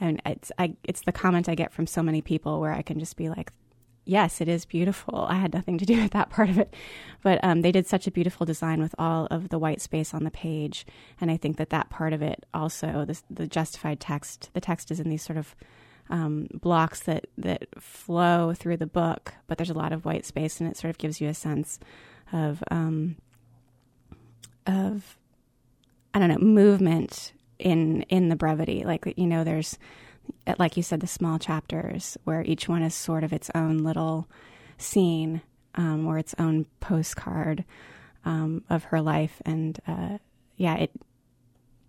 and 0.00 0.20
it's 0.26 0.52
I, 0.58 0.76
it's 0.84 1.02
the 1.02 1.12
comment 1.12 1.48
I 1.48 1.54
get 1.54 1.72
from 1.72 1.86
so 1.86 2.02
many 2.02 2.20
people 2.20 2.60
where 2.60 2.72
I 2.72 2.82
can 2.82 2.98
just 2.98 3.16
be 3.16 3.28
like, 3.28 3.52
yes, 4.04 4.40
it 4.40 4.48
is 4.48 4.64
beautiful. 4.64 5.26
I 5.28 5.36
had 5.36 5.54
nothing 5.54 5.78
to 5.78 5.86
do 5.86 5.96
with 6.02 6.12
that 6.12 6.30
part 6.30 6.50
of 6.50 6.58
it, 6.58 6.74
but 7.22 7.42
um, 7.42 7.62
they 7.62 7.72
did 7.72 7.86
such 7.86 8.06
a 8.06 8.10
beautiful 8.10 8.46
design 8.46 8.80
with 8.80 8.94
all 8.98 9.26
of 9.30 9.48
the 9.48 9.58
white 9.58 9.80
space 9.80 10.14
on 10.14 10.24
the 10.24 10.30
page, 10.30 10.86
and 11.20 11.30
I 11.30 11.36
think 11.36 11.56
that 11.56 11.70
that 11.70 11.90
part 11.90 12.12
of 12.12 12.22
it 12.22 12.44
also 12.52 13.04
the, 13.04 13.20
the 13.30 13.46
justified 13.46 14.00
text. 14.00 14.50
The 14.52 14.60
text 14.60 14.90
is 14.90 15.00
in 15.00 15.08
these 15.08 15.22
sort 15.22 15.38
of 15.38 15.54
um, 16.10 16.48
blocks 16.52 17.00
that 17.00 17.26
that 17.38 17.66
flow 17.80 18.52
through 18.54 18.76
the 18.78 18.86
book, 18.86 19.34
but 19.46 19.58
there's 19.58 19.70
a 19.70 19.74
lot 19.74 19.92
of 19.92 20.04
white 20.04 20.26
space, 20.26 20.60
and 20.60 20.70
it 20.70 20.76
sort 20.76 20.90
of 20.90 20.98
gives 20.98 21.20
you 21.20 21.28
a 21.28 21.34
sense 21.34 21.78
of 22.32 22.62
um, 22.70 23.16
of 24.66 25.16
I 26.12 26.18
don't 26.18 26.28
know 26.28 26.38
movement 26.38 27.32
in 27.58 28.02
in 28.02 28.28
the 28.28 28.36
brevity. 28.36 28.84
Like 28.84 29.12
you 29.16 29.26
know, 29.26 29.44
there's 29.44 29.78
like 30.58 30.76
you 30.76 30.82
said, 30.82 31.00
the 31.00 31.06
small 31.06 31.38
chapters 31.38 32.16
where 32.24 32.42
each 32.42 32.68
one 32.68 32.82
is 32.82 32.94
sort 32.94 33.24
of 33.24 33.32
its 33.32 33.50
own 33.54 33.78
little 33.78 34.28
scene 34.78 35.42
um, 35.74 36.06
or 36.06 36.18
its 36.18 36.34
own 36.38 36.66
postcard 36.80 37.64
um, 38.24 38.64
of 38.70 38.84
her 38.84 39.00
life, 39.00 39.40
and 39.44 39.78
uh, 39.86 40.18
yeah, 40.56 40.76
it 40.76 40.90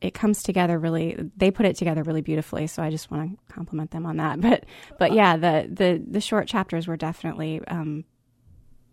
it 0.02 0.14
comes 0.14 0.44
together 0.44 0.78
really. 0.78 1.18
They 1.38 1.52
put 1.52 1.66
it 1.66 1.76
together 1.76 2.04
really 2.04 2.22
beautifully. 2.22 2.68
So 2.68 2.84
I 2.84 2.90
just 2.90 3.10
want 3.10 3.32
to 3.32 3.54
compliment 3.54 3.92
them 3.92 4.06
on 4.06 4.18
that. 4.18 4.40
But 4.46 4.66
but 5.00 5.14
yeah, 5.14 5.38
the 5.38 5.68
the 5.72 6.04
the 6.06 6.22
short 6.22 6.48
chapters 6.48 6.88
were 6.88 6.98
definitely 6.98 7.62
um, 7.68 8.06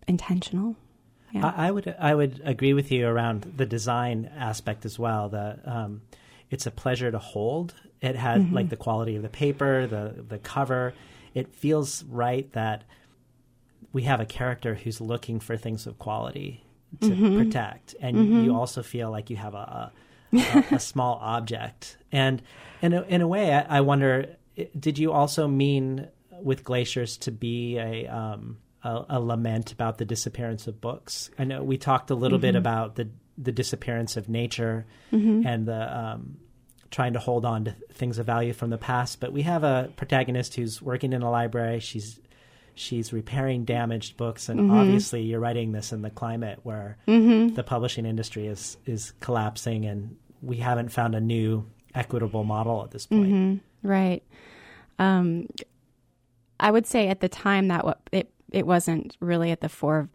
intentional. 0.06 0.76
Yeah. 1.32 1.46
I, 1.46 1.68
I, 1.68 1.70
would 1.70 1.96
I 1.98 2.14
would 2.14 2.42
agree 2.44 2.74
with 2.74 2.92
you 2.92 3.06
around 3.06 3.54
the 3.56 3.64
design 3.64 4.30
aspect 4.36 4.84
as 4.84 4.98
well. 4.98 5.30
The 5.30 5.58
it's 6.52 6.66
a 6.66 6.70
pleasure 6.70 7.10
to 7.10 7.18
hold. 7.18 7.74
It 8.02 8.14
has 8.14 8.42
mm-hmm. 8.42 8.54
like 8.54 8.68
the 8.68 8.76
quality 8.76 9.16
of 9.16 9.22
the 9.22 9.30
paper, 9.30 9.86
the 9.86 10.22
the 10.28 10.38
cover. 10.38 10.92
It 11.34 11.54
feels 11.54 12.04
right 12.04 12.52
that 12.52 12.84
we 13.92 14.02
have 14.02 14.20
a 14.20 14.26
character 14.26 14.74
who's 14.74 15.00
looking 15.00 15.40
for 15.40 15.56
things 15.56 15.86
of 15.86 15.98
quality 15.98 16.62
to 17.00 17.08
mm-hmm. 17.08 17.38
protect, 17.38 17.96
and 18.00 18.16
mm-hmm. 18.16 18.44
you 18.44 18.54
also 18.54 18.82
feel 18.82 19.10
like 19.10 19.30
you 19.30 19.36
have 19.36 19.54
a 19.54 19.92
a, 20.32 20.64
a 20.72 20.78
small 20.92 21.18
object. 21.22 21.96
And 22.12 22.42
in 22.82 22.92
a, 22.92 23.02
in 23.02 23.22
a 23.22 23.28
way, 23.28 23.54
I, 23.54 23.78
I, 23.78 23.80
wonder, 23.80 24.36
did 24.78 24.98
you 24.98 25.12
also 25.12 25.48
mean 25.48 26.08
with 26.42 26.64
glaciers 26.64 27.16
to 27.18 27.32
be 27.32 27.78
a 27.78 28.06
um, 28.08 28.58
a, 28.84 29.04
a, 29.08 29.20
lament 29.20 29.72
about 29.72 29.96
the 29.96 30.04
disappearance 30.04 30.66
of 30.66 30.82
books? 30.82 31.30
I 31.38 31.44
know 31.44 31.62
we 31.62 31.78
talked 31.78 32.10
a 32.10 32.14
little 32.14 32.38
bit 32.38 32.50
mm-hmm. 32.50 32.58
about 32.58 32.96
the 32.96 33.08
the 33.38 33.52
disappearance 33.52 34.18
of 34.18 34.28
nature 34.28 34.84
mm-hmm. 35.10 35.46
and 35.46 35.66
the 35.66 35.98
um, 35.98 36.36
trying 36.92 37.14
to 37.14 37.18
hold 37.18 37.44
on 37.44 37.64
to 37.64 37.74
things 37.92 38.18
of 38.18 38.26
value 38.26 38.52
from 38.52 38.70
the 38.70 38.78
past. 38.78 39.18
But 39.18 39.32
we 39.32 39.42
have 39.42 39.64
a 39.64 39.90
protagonist 39.96 40.54
who's 40.54 40.80
working 40.80 41.12
in 41.12 41.22
a 41.22 41.30
library. 41.30 41.80
She's 41.80 42.20
she's 42.74 43.12
repairing 43.12 43.64
damaged 43.64 44.16
books, 44.16 44.48
and 44.48 44.60
Mm-hmm. 44.60 44.70
obviously, 44.78 45.22
you're 45.22 45.40
writing 45.40 45.72
this 45.72 45.92
in 45.92 46.02
the 46.02 46.10
climate 46.10 46.60
where 46.62 46.98
the 47.06 47.64
publishing 47.66 48.06
industry 48.06 48.46
is 48.46 48.76
is 48.86 49.12
collapsing, 49.20 49.84
and 49.86 50.16
we 50.40 50.58
haven't 50.58 50.90
found 50.90 51.14
a 51.16 51.20
new 51.20 51.66
equitable 51.94 52.44
model 52.44 52.84
at 52.84 52.90
this 52.92 53.06
point. 53.06 53.32
Mm-hmm. 53.32 53.88
Right. 53.88 54.22
Um, 54.98 55.48
I 56.60 56.70
would 56.70 56.86
say 56.86 57.08
at 57.08 57.20
the 57.20 57.28
time 57.28 57.68
that 57.68 57.84
what 57.84 58.00
it 58.12 58.30
it 58.52 58.66
wasn't 58.66 59.16
really 59.20 59.50
at 59.50 59.60
the 59.60 59.68
fore 59.68 60.08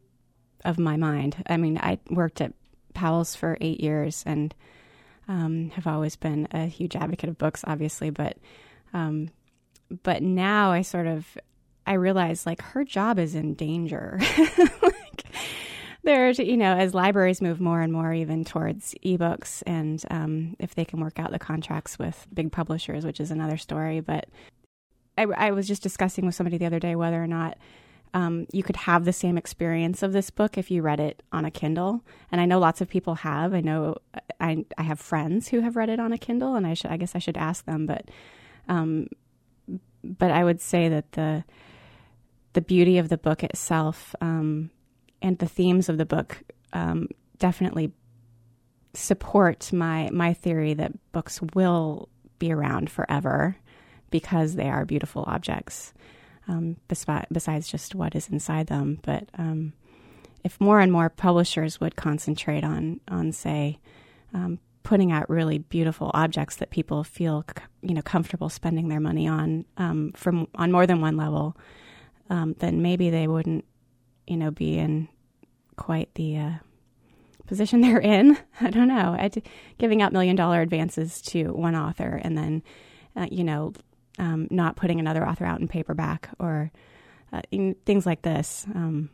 of 0.63 0.79
my 0.79 0.95
mind. 0.97 1.43
I 1.47 1.57
mean, 1.57 1.77
I 1.77 1.99
worked 2.09 2.39
at 2.41 2.53
Powell's 2.93 3.35
for 3.35 3.57
eight 3.61 3.79
years 3.81 4.23
and 4.25 4.53
um, 5.27 5.69
have 5.71 5.87
always 5.87 6.15
been 6.15 6.47
a 6.51 6.65
huge 6.65 6.95
advocate 6.95 7.29
of 7.29 7.37
books, 7.37 7.63
obviously. 7.67 8.09
But 8.09 8.37
um, 8.93 9.29
but 10.03 10.21
now 10.21 10.71
I 10.71 10.81
sort 10.81 11.07
of 11.07 11.37
I 11.85 11.93
realize 11.93 12.45
like 12.45 12.61
her 12.61 12.83
job 12.83 13.19
is 13.19 13.35
in 13.35 13.53
danger. 13.53 14.19
like, 14.81 15.23
there's 16.03 16.39
you 16.39 16.57
know 16.57 16.75
as 16.75 16.93
libraries 16.93 17.41
move 17.41 17.59
more 17.59 17.81
and 17.81 17.91
more 17.91 18.13
even 18.13 18.45
towards 18.45 18.95
ebooks 19.05 19.61
and 19.67 20.03
um, 20.09 20.55
if 20.59 20.73
they 20.73 20.85
can 20.85 21.01
work 21.01 21.19
out 21.19 21.31
the 21.31 21.39
contracts 21.39 21.99
with 21.99 22.25
big 22.33 22.49
publishers 22.49 23.05
which 23.05 23.19
is 23.19 23.29
another 23.29 23.57
story 23.57 23.99
but 23.99 24.25
I, 25.17 25.23
I 25.23 25.51
was 25.51 25.67
just 25.67 25.83
discussing 25.83 26.25
with 26.25 26.33
somebody 26.33 26.57
the 26.57 26.65
other 26.65 26.79
day 26.79 26.95
whether 26.95 27.21
or 27.21 27.27
not 27.27 27.57
um, 28.13 28.47
you 28.51 28.63
could 28.63 28.75
have 28.75 29.05
the 29.05 29.13
same 29.13 29.37
experience 29.37 30.01
of 30.01 30.13
this 30.13 30.29
book 30.29 30.57
if 30.57 30.71
you 30.71 30.81
read 30.81 30.99
it 30.99 31.21
on 31.31 31.45
a 31.45 31.51
kindle 31.51 32.01
and 32.31 32.39
i 32.41 32.45
know 32.45 32.59
lots 32.59 32.81
of 32.81 32.89
people 32.89 33.15
have 33.15 33.53
i 33.53 33.61
know 33.61 33.95
i, 34.39 34.63
I 34.77 34.83
have 34.83 34.99
friends 34.99 35.47
who 35.47 35.61
have 35.61 35.75
read 35.75 35.89
it 35.89 35.99
on 35.99 36.13
a 36.13 36.17
kindle 36.17 36.55
and 36.55 36.65
i 36.65 36.73
should 36.73 36.91
i 36.91 36.97
guess 36.97 37.15
i 37.15 37.19
should 37.19 37.37
ask 37.37 37.65
them 37.65 37.85
but 37.85 38.09
um, 38.69 39.07
but 40.03 40.31
i 40.31 40.43
would 40.43 40.61
say 40.61 40.89
that 40.89 41.11
the 41.13 41.43
the 42.53 42.61
beauty 42.61 42.97
of 42.97 43.09
the 43.09 43.17
book 43.17 43.43
itself 43.43 44.15
um, 44.21 44.71
and 45.21 45.37
the 45.37 45.47
themes 45.47 45.89
of 45.89 45.97
the 45.97 46.05
book 46.05 46.41
um, 46.73 47.07
definitely 47.37 47.91
support 48.93 49.71
my 49.71 50.09
my 50.11 50.33
theory 50.33 50.73
that 50.73 50.91
books 51.11 51.39
will 51.53 52.09
be 52.39 52.51
around 52.51 52.89
forever 52.89 53.55
because 54.09 54.55
they 54.55 54.69
are 54.69 54.85
beautiful 54.85 55.23
objects. 55.27 55.93
Um, 56.47 56.77
besides 56.87 57.67
just 57.67 57.93
what 57.93 58.15
is 58.15 58.29
inside 58.29 58.67
them, 58.67 58.99
but 59.03 59.27
um, 59.37 59.73
if 60.43 60.59
more 60.61 60.79
and 60.79 60.91
more 60.91 61.09
publishers 61.09 61.81
would 61.81 61.97
concentrate 61.97 62.63
on 62.63 63.01
on 63.09 63.33
say 63.33 63.79
um, 64.33 64.59
putting 64.83 65.11
out 65.11 65.29
really 65.29 65.57
beautiful 65.57 66.09
objects 66.13 66.55
that 66.55 66.69
people 66.69 67.03
feel 67.03 67.43
you 67.81 67.93
know 67.93 68.01
comfortable 68.01 68.47
spending 68.47 68.87
their 68.87 69.01
money 69.01 69.27
on 69.27 69.65
um, 69.75 70.13
from 70.15 70.47
on 70.55 70.71
more 70.71 70.87
than 70.87 71.01
one 71.01 71.17
level, 71.17 71.57
um, 72.29 72.55
then 72.59 72.81
maybe 72.81 73.09
they 73.09 73.27
wouldn't 73.27 73.65
you 74.25 74.37
know 74.37 74.51
be 74.51 74.77
in 74.77 75.09
quite 75.75 76.13
the 76.15 76.37
uh, 76.37 76.51
position 77.47 77.81
they're 77.81 77.99
in. 77.99 78.37
I 78.61 78.69
don't 78.69 78.87
know. 78.87 79.29
Giving 79.77 80.01
out 80.01 80.13
million 80.13 80.35
dollar 80.35 80.61
advances 80.61 81.21
to 81.23 81.53
one 81.53 81.75
author 81.75 82.19
and 82.23 82.37
then, 82.37 82.63
uh, 83.15 83.27
you 83.31 83.43
know, 83.43 83.73
um, 84.17 84.47
not 84.49 84.75
putting 84.75 84.99
another 84.99 85.27
author 85.27 85.45
out 85.45 85.59
in 85.59 85.67
paperback 85.67 86.29
or 86.39 86.71
uh, 87.33 87.41
in 87.51 87.75
things 87.85 88.05
like 88.05 88.21
this. 88.21 88.65
Um, 88.73 89.09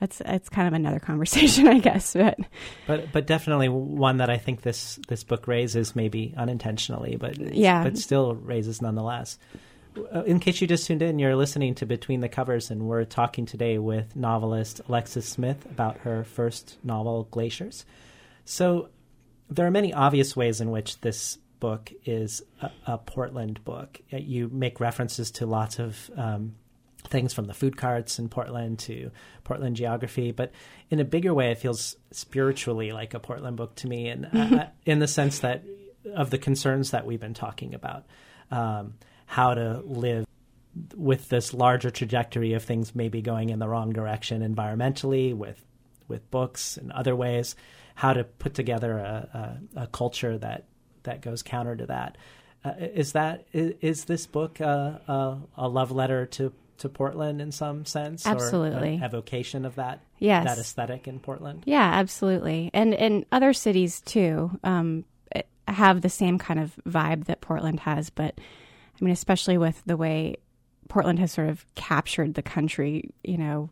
it's 0.00 0.22
it's 0.24 0.48
kind 0.48 0.66
of 0.66 0.72
another 0.74 0.98
conversation, 1.10 1.66
I 1.68 1.78
guess. 1.78 2.14
But 2.14 2.38
But 2.86 3.12
but 3.12 3.26
definitely 3.26 3.68
one 3.68 4.16
that 4.18 4.30
I 4.30 4.38
think 4.38 4.62
this 4.62 4.98
this 5.08 5.24
book 5.24 5.46
raises, 5.46 5.94
maybe 5.94 6.32
unintentionally, 6.36 7.16
but 7.16 7.38
Yeah. 7.38 7.84
but 7.84 7.98
still 7.98 8.34
raises 8.34 8.80
nonetheless. 8.80 9.38
Uh, 10.14 10.22
In 10.22 10.38
case 10.38 10.60
you 10.60 10.66
just 10.68 10.86
tuned 10.86 11.02
in, 11.02 11.18
you're 11.18 11.34
listening 11.36 11.74
to 11.74 11.84
Between 11.86 12.20
the 12.20 12.28
Covers, 12.28 12.70
and 12.70 12.82
we're 12.86 13.04
talking 13.04 13.44
today 13.44 13.76
with 13.76 14.14
novelist 14.14 14.80
Alexis 14.88 15.26
Smith 15.28 15.66
about 15.66 15.98
her 15.98 16.22
first 16.24 16.78
novel, 16.84 17.26
Glaciers. 17.32 17.84
So 18.44 18.88
there 19.50 19.66
are 19.66 19.70
many 19.72 19.92
obvious 19.92 20.36
ways 20.36 20.60
in 20.60 20.70
which 20.70 21.00
this 21.00 21.38
book 21.60 21.92
is 22.04 22.42
a, 22.60 22.70
a 22.86 22.98
Portland 22.98 23.62
book. 23.64 24.00
Uh, 24.12 24.16
You 24.16 24.48
make 24.48 24.80
references 24.80 25.30
to 25.32 25.46
lots 25.46 25.78
of 25.78 26.10
um, 26.16 26.54
things 27.08 27.32
from 27.32 27.46
the 27.46 27.54
food 27.54 27.76
carts 27.76 28.18
in 28.18 28.28
Portland 28.28 28.78
to 28.80 29.10
Portland 29.44 29.76
geography, 29.76 30.32
but 30.32 30.52
in 30.90 31.00
a 31.00 31.04
bigger 31.04 31.32
way, 31.32 31.50
it 31.50 31.58
feels 31.58 31.96
spiritually 32.10 32.92
like 32.92 33.14
a 33.14 33.20
Portland 33.20 33.56
book 33.56 33.74
to 33.76 33.88
me, 33.88 34.08
and 34.08 34.26
uh, 34.32 34.66
in 34.84 34.98
the 34.98 35.08
sense 35.08 35.40
that 35.40 35.62
of 36.14 36.30
the 36.30 36.38
concerns 36.38 36.90
that 36.90 37.06
we've 37.06 37.20
been 37.20 37.34
talking 37.34 37.74
about, 37.74 38.06
um, 38.50 38.94
how 39.26 39.54
to 39.54 39.80
live 39.84 40.26
with 40.94 41.28
this 41.28 41.52
larger 41.52 41.90
trajectory 41.90 42.52
of 42.54 42.62
things 42.62 42.94
maybe 42.94 43.22
going 43.22 43.50
in 43.50 43.58
the 43.58 43.68
wrong 43.68 43.92
direction 43.92 44.42
environmentally, 44.42 45.34
with 45.34 45.64
with 46.08 46.30
books 46.30 46.76
and 46.76 46.90
other 46.92 47.14
ways, 47.14 47.54
how 47.94 48.12
to 48.12 48.24
put 48.24 48.54
together 48.54 48.98
a, 48.98 49.58
a, 49.76 49.82
a 49.82 49.86
culture 49.86 50.36
that 50.38 50.64
that 51.04 51.20
goes 51.22 51.42
counter 51.42 51.76
to 51.76 51.86
that. 51.86 52.16
Uh, 52.64 52.72
is 52.78 53.12
that 53.12 53.46
is, 53.52 53.74
is 53.80 54.04
this 54.04 54.26
book 54.26 54.60
a, 54.60 55.00
a, 55.08 55.64
a 55.64 55.68
love 55.68 55.90
letter 55.90 56.26
to 56.26 56.52
to 56.78 56.88
Portland 56.88 57.40
in 57.40 57.52
some 57.52 57.84
sense, 57.84 58.26
or 58.26 58.30
Absolutely. 58.30 58.94
an 58.94 59.02
evocation 59.02 59.64
of 59.64 59.74
that 59.76 60.00
Yes. 60.18 60.44
that 60.44 60.58
aesthetic 60.58 61.08
in 61.08 61.20
Portland? 61.20 61.62
Yeah, 61.66 61.82
absolutely. 61.84 62.70
And 62.74 62.94
and 62.94 63.24
other 63.32 63.52
cities 63.52 64.00
too 64.02 64.58
um, 64.64 65.04
have 65.68 66.00
the 66.02 66.08
same 66.10 66.38
kind 66.38 66.60
of 66.60 66.74
vibe 66.86 67.26
that 67.26 67.40
Portland 67.40 67.80
has. 67.80 68.10
But 68.10 68.38
I 68.38 69.04
mean, 69.04 69.12
especially 69.12 69.56
with 69.56 69.82
the 69.86 69.96
way 69.96 70.36
Portland 70.88 71.18
has 71.18 71.32
sort 71.32 71.48
of 71.48 71.64
captured 71.76 72.34
the 72.34 72.42
country, 72.42 73.10
you 73.24 73.38
know, 73.38 73.70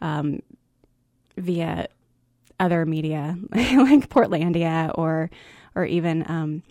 um, 0.00 0.40
via 1.36 1.88
other 2.60 2.84
media 2.84 3.36
like 3.50 4.08
Portlandia 4.08 4.92
or 4.96 5.30
or 5.80 5.84
even 5.86 6.24
um, 6.28 6.62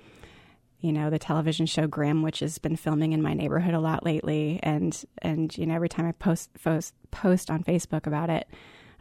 you 0.82 0.92
know 0.92 1.10
the 1.10 1.20
television 1.20 1.66
show 1.66 1.88
Grimm, 1.88 2.22
which 2.22 2.40
has 2.40 2.58
been 2.58 2.76
filming 2.76 3.14
in 3.14 3.22
my 3.22 3.34
neighborhood 3.34 3.74
a 3.74 3.80
lot 3.80 4.06
lately, 4.06 4.60
and 4.64 5.04
and 5.22 5.56
you 5.58 5.66
know 5.66 5.76
every 5.76 5.90
time 5.90 6.06
I 6.06 6.14
post 6.14 6.50
post, 6.64 6.94
post 7.12 7.52
on 7.52 7.64
Facebook 7.64 8.08
about 8.08 8.30
it, 8.30 8.48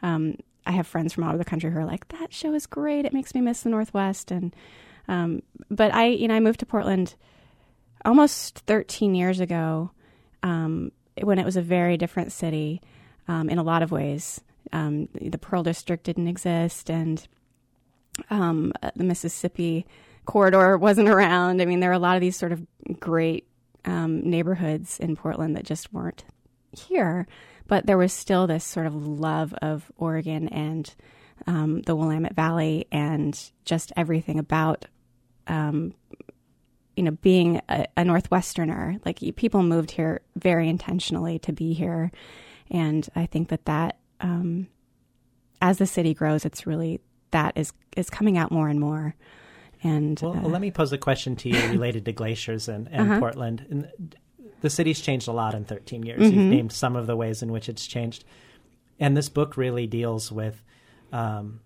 um, 0.03 0.37
I 0.66 0.73
have 0.73 0.87
friends 0.87 1.12
from 1.12 1.25
all 1.25 1.31
over 1.31 1.38
the 1.38 1.44
country 1.44 1.71
who 1.71 1.79
are 1.79 1.85
like, 1.85 2.09
"That 2.09 2.33
show 2.33 2.53
is 2.55 2.66
great. 2.66 3.05
It 3.05 3.12
makes 3.12 3.35
me 3.35 3.40
miss 3.40 3.62
the 3.62 3.71
Northwest." 3.71 4.31
And 4.31 4.55
um, 5.07 5.42
but 5.71 5.94
I 5.94 6.07
you 6.07 6.27
know 6.27 6.35
I 6.35 6.40
moved 6.40 6.61
to 6.61 6.66
Portland 6.66 7.14
almost 8.05 8.61
13 8.61 9.14
years 9.14 9.40
ago 9.40 9.90
um, 10.42 10.92
when 11.21 11.38
it 11.38 11.44
was 11.44 11.57
a 11.57 11.62
very 11.62 11.97
different 11.97 12.33
city 12.33 12.81
um, 13.27 13.49
in 13.49 13.59
a 13.59 13.62
lot 13.62 13.83
of 13.83 13.90
ways. 13.90 14.40
Um, 14.73 15.09
the 15.14 15.38
Pearl 15.38 15.62
District 15.62 16.05
didn't 16.05 16.29
exist, 16.29 16.90
and 16.90 17.27
um, 18.31 18.72
the 18.96 19.04
Mississippi 19.04 19.87
corridor 20.26 20.76
wasn't 20.76 21.09
around. 21.09 21.61
I 21.61 21.64
mean, 21.64 21.81
there 21.81 21.90
are 21.90 21.94
a 21.94 21.98
lot 21.98 22.16
of 22.16 22.20
these 22.20 22.37
sort 22.37 22.52
of 22.52 22.66
great 23.00 23.46
um, 23.85 24.28
neighborhoods 24.28 24.98
in 24.98 25.16
Portland 25.16 25.57
that 25.57 25.64
just 25.64 25.92
weren't 25.92 26.24
here, 26.72 27.26
but 27.66 27.87
there 27.87 27.98
was 27.98 28.12
still 28.12 28.46
this 28.46 28.64
sort 28.64 28.87
of 28.87 28.94
love 28.94 29.54
of 29.62 29.90
Oregon 29.96 30.48
and 30.48 30.94
um, 31.46 31.83
the 31.83 31.96
Willamette 31.96 32.35
Valley 32.35 32.87
and 32.90 33.50
just 33.64 33.92
everything 33.96 34.38
about, 34.38 34.87
um, 35.46 35.94
you 36.96 37.04
know, 37.04 37.12
being 37.12 37.61
a, 37.68 37.87
a 37.96 38.02
Northwesterner. 38.02 39.00
Like 39.07 39.20
people 39.37 39.62
moved 39.62 39.92
here 39.92 40.20
very 40.37 40.68
intentionally 40.68 41.38
to 41.40 41.52
be 41.52 41.72
here, 41.72 42.11
and 42.70 43.09
I 43.14 43.26
think 43.26 43.48
that 43.48 43.64
that 43.66 43.98
um, 44.20 44.66
as 45.62 45.78
the 45.78 45.87
city 45.87 46.14
grows, 46.14 46.44
it's 46.44 46.66
really 46.66 47.00
that 47.31 47.53
is 47.57 47.73
is 47.97 48.11
coming 48.11 48.37
out 48.38 48.51
more 48.51 48.69
and 48.69 48.81
more. 48.81 49.14
And 49.83 50.19
Well, 50.23 50.37
uh, 50.37 50.49
let 50.49 50.61
me 50.61 50.71
pose 50.71 50.93
a 50.93 50.99
question 50.99 51.37
to 51.37 51.49
you 51.49 51.69
related 51.71 52.05
to 52.07 52.12
glaciers 52.12 52.69
and, 52.69 52.88
and 52.91 53.11
Uh-huh. 53.11 53.21
Portland. 53.21 53.64
And 53.71 54.14
the 54.61 54.71
city's 54.71 55.01
changed 55.01 55.29
a 55.29 55.33
lot 55.33 55.55
in 55.55 55.64
13 55.64 56.03
years. 56.05 56.21
Mm-hmm. 56.21 56.38
You've 56.38 56.51
named 56.51 56.73
some 56.73 56.97
of 56.97 57.07
the 57.07 57.14
ways 57.17 57.43
in 57.43 57.53
which 57.53 57.69
it's 57.69 57.87
changed. 57.87 58.25
And 58.99 59.17
this 59.17 59.29
book 59.29 59.57
really 59.57 59.87
deals 59.87 60.33
with 60.33 60.61
um, 61.12 61.61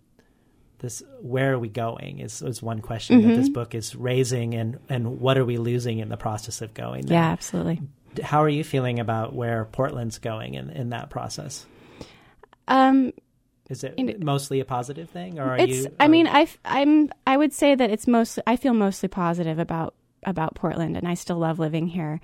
this 0.81 1.03
where 1.23 1.55
are 1.55 1.59
we 1.59 1.69
going 1.69 2.19
is, 2.19 2.43
is 2.43 2.63
one 2.63 2.81
question 2.81 3.23
that 3.23 3.29
Mm-hmm. 3.29 3.37
this 3.41 3.49
book 3.49 3.75
is 3.75 3.95
raising 3.97 4.53
and, 4.55 4.79
and 4.91 5.19
what 5.21 5.39
are 5.39 5.45
we 5.45 5.57
losing 5.57 5.99
in 6.01 6.09
the 6.11 6.17
process 6.19 6.61
of 6.61 6.75
going 6.75 7.07
there? 7.07 7.17
yeah, 7.19 7.31
absolutely. 7.31 7.81
How 8.23 8.43
are 8.43 8.49
you 8.49 8.63
feeling 8.63 9.01
about 9.01 9.35
where 9.35 9.65
Portland's 9.65 10.19
going 10.19 10.53
in, 10.55 10.69
in 10.69 10.91
that 10.91 11.09
process? 11.09 11.65
Um, 12.69 13.13
Is 13.73 13.85
it 13.85 14.23
mostly 14.23 14.61
a 14.61 14.65
positive 14.65 15.11
thing 15.11 15.39
or 15.39 15.51
are 15.51 15.59
it's. 15.59 15.85
you 15.85 15.97
I 15.99 16.09
mean, 16.09 16.27
I 16.27 16.47
I'm. 16.65 17.11
I 17.27 17.37
would 17.37 17.53
say 17.53 17.75
that 17.75 17.91
it's 17.91 18.07
mostly. 18.07 18.43
I 18.47 18.57
feel 18.57 18.75
mostly 18.75 19.09
positive 19.09 19.59
about 19.59 19.95
about 20.25 20.55
Portland, 20.55 20.97
and 20.97 21.09
I 21.09 21.15
still 21.15 21.39
love 21.39 21.59
living 21.59 21.87
here. 21.87 22.21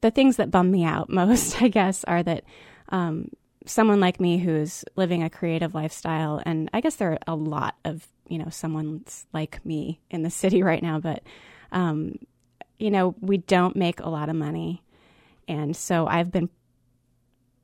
The 0.00 0.10
things 0.10 0.36
that 0.36 0.50
bum 0.50 0.70
me 0.70 0.84
out 0.84 1.08
most, 1.10 1.62
I 1.62 1.68
guess, 1.68 2.04
are 2.04 2.22
that 2.22 2.44
um, 2.88 3.30
someone 3.66 4.00
like 4.00 4.20
me 4.20 4.38
who's 4.38 4.84
living 4.96 5.22
a 5.22 5.30
creative 5.30 5.74
lifestyle, 5.74 6.42
and 6.44 6.68
I 6.72 6.80
guess 6.80 6.96
there 6.96 7.12
are 7.12 7.18
a 7.26 7.34
lot 7.34 7.76
of 7.84 8.06
you 8.28 8.38
know 8.38 8.48
someone 8.50 9.04
like 9.32 9.64
me 9.64 10.00
in 10.10 10.22
the 10.22 10.30
city 10.42 10.62
right 10.62 10.82
now, 10.82 10.98
but 10.98 11.22
um, 11.72 12.18
you 12.80 12.90
know, 12.90 13.14
we 13.20 13.36
don't 13.36 13.76
make 13.76 14.00
a 14.00 14.08
lot 14.08 14.28
of 14.28 14.36
money. 14.36 14.82
And 15.46 15.76
so 15.76 16.06
I've 16.06 16.30
been 16.30 16.48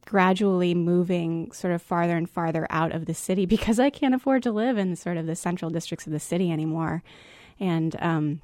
gradually 0.06 0.72
moving 0.74 1.52
sort 1.52 1.74
of 1.74 1.82
farther 1.82 2.16
and 2.16 2.30
farther 2.30 2.66
out 2.70 2.92
of 2.92 3.04
the 3.04 3.12
city 3.12 3.44
because 3.46 3.78
I 3.78 3.90
can't 3.90 4.14
afford 4.14 4.42
to 4.44 4.52
live 4.52 4.78
in 4.78 4.96
sort 4.96 5.18
of 5.18 5.26
the 5.26 5.36
central 5.36 5.70
districts 5.70 6.06
of 6.06 6.12
the 6.12 6.20
city 6.20 6.50
anymore. 6.50 7.02
And 7.60 7.94
um, 8.00 8.40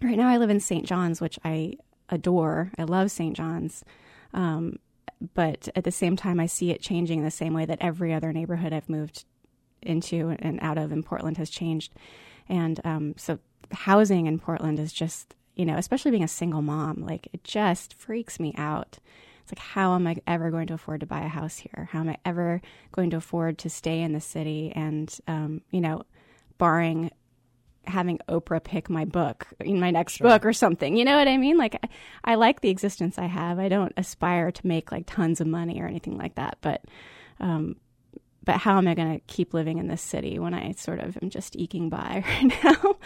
right 0.00 0.16
now 0.16 0.28
I 0.28 0.36
live 0.36 0.50
in 0.50 0.60
St. 0.60 0.86
John's, 0.86 1.20
which 1.20 1.38
I 1.44 1.74
adore. 2.08 2.70
I 2.78 2.84
love 2.84 3.10
St. 3.10 3.36
John's. 3.36 3.84
Um, 4.32 4.78
but 5.34 5.68
at 5.74 5.84
the 5.84 5.92
same 5.92 6.16
time, 6.16 6.40
I 6.40 6.46
see 6.46 6.70
it 6.70 6.80
changing 6.80 7.22
the 7.22 7.30
same 7.30 7.52
way 7.52 7.66
that 7.66 7.78
every 7.80 8.14
other 8.14 8.32
neighborhood 8.32 8.72
I've 8.72 8.88
moved 8.88 9.24
into 9.82 10.34
and 10.38 10.58
out 10.62 10.78
of 10.78 10.92
in 10.92 11.02
Portland 11.02 11.36
has 11.38 11.50
changed. 11.50 11.92
And 12.48 12.80
um, 12.84 13.14
so 13.16 13.38
housing 13.72 14.26
in 14.26 14.38
Portland 14.38 14.78
is 14.78 14.92
just, 14.92 15.34
you 15.56 15.64
know, 15.64 15.76
especially 15.76 16.10
being 16.10 16.24
a 16.24 16.28
single 16.28 16.62
mom, 16.62 17.04
like 17.06 17.28
it 17.32 17.44
just 17.44 17.94
freaks 17.94 18.40
me 18.40 18.54
out. 18.56 18.98
It's 19.50 19.58
like, 19.58 19.66
how 19.66 19.94
am 19.94 20.06
I 20.06 20.16
ever 20.26 20.50
going 20.50 20.68
to 20.68 20.74
afford 20.74 21.00
to 21.00 21.06
buy 21.06 21.22
a 21.22 21.28
house 21.28 21.56
here? 21.56 21.88
How 21.90 22.00
am 22.00 22.08
I 22.08 22.16
ever 22.24 22.60
going 22.92 23.10
to 23.10 23.16
afford 23.16 23.58
to 23.58 23.70
stay 23.70 24.00
in 24.00 24.12
the 24.12 24.20
city? 24.20 24.72
And, 24.74 25.12
um, 25.26 25.62
you 25.70 25.80
know, 25.80 26.02
barring 26.58 27.10
having 27.86 28.18
Oprah 28.28 28.62
pick 28.62 28.90
my 28.90 29.04
book 29.04 29.46
in 29.58 29.80
my 29.80 29.90
next 29.90 30.16
sure. 30.16 30.28
book 30.28 30.44
or 30.44 30.52
something. 30.52 30.96
You 30.96 31.04
know 31.04 31.16
what 31.16 31.26
I 31.26 31.36
mean? 31.36 31.56
Like 31.56 31.76
I, 31.82 31.88
I, 32.32 32.34
like 32.36 32.60
the 32.60 32.68
existence 32.68 33.18
I 33.18 33.26
have. 33.26 33.58
I 33.58 33.68
don't 33.68 33.92
aspire 33.96 34.52
to 34.52 34.66
make 34.66 34.92
like 34.92 35.06
tons 35.06 35.40
of 35.40 35.46
money 35.46 35.80
or 35.80 35.86
anything 35.86 36.16
like 36.16 36.36
that, 36.36 36.58
but 36.60 36.84
um 37.40 37.76
but 38.42 38.56
how 38.56 38.78
am 38.78 38.88
I 38.88 38.94
going 38.94 39.18
to 39.18 39.24
keep 39.26 39.52
living 39.52 39.78
in 39.78 39.88
this 39.88 40.00
city 40.00 40.38
when 40.38 40.54
I 40.54 40.72
sort 40.72 41.00
of 41.00 41.18
am 41.22 41.28
just 41.28 41.56
eking 41.56 41.90
by 41.90 42.24
right 42.40 42.64
now? 42.64 42.96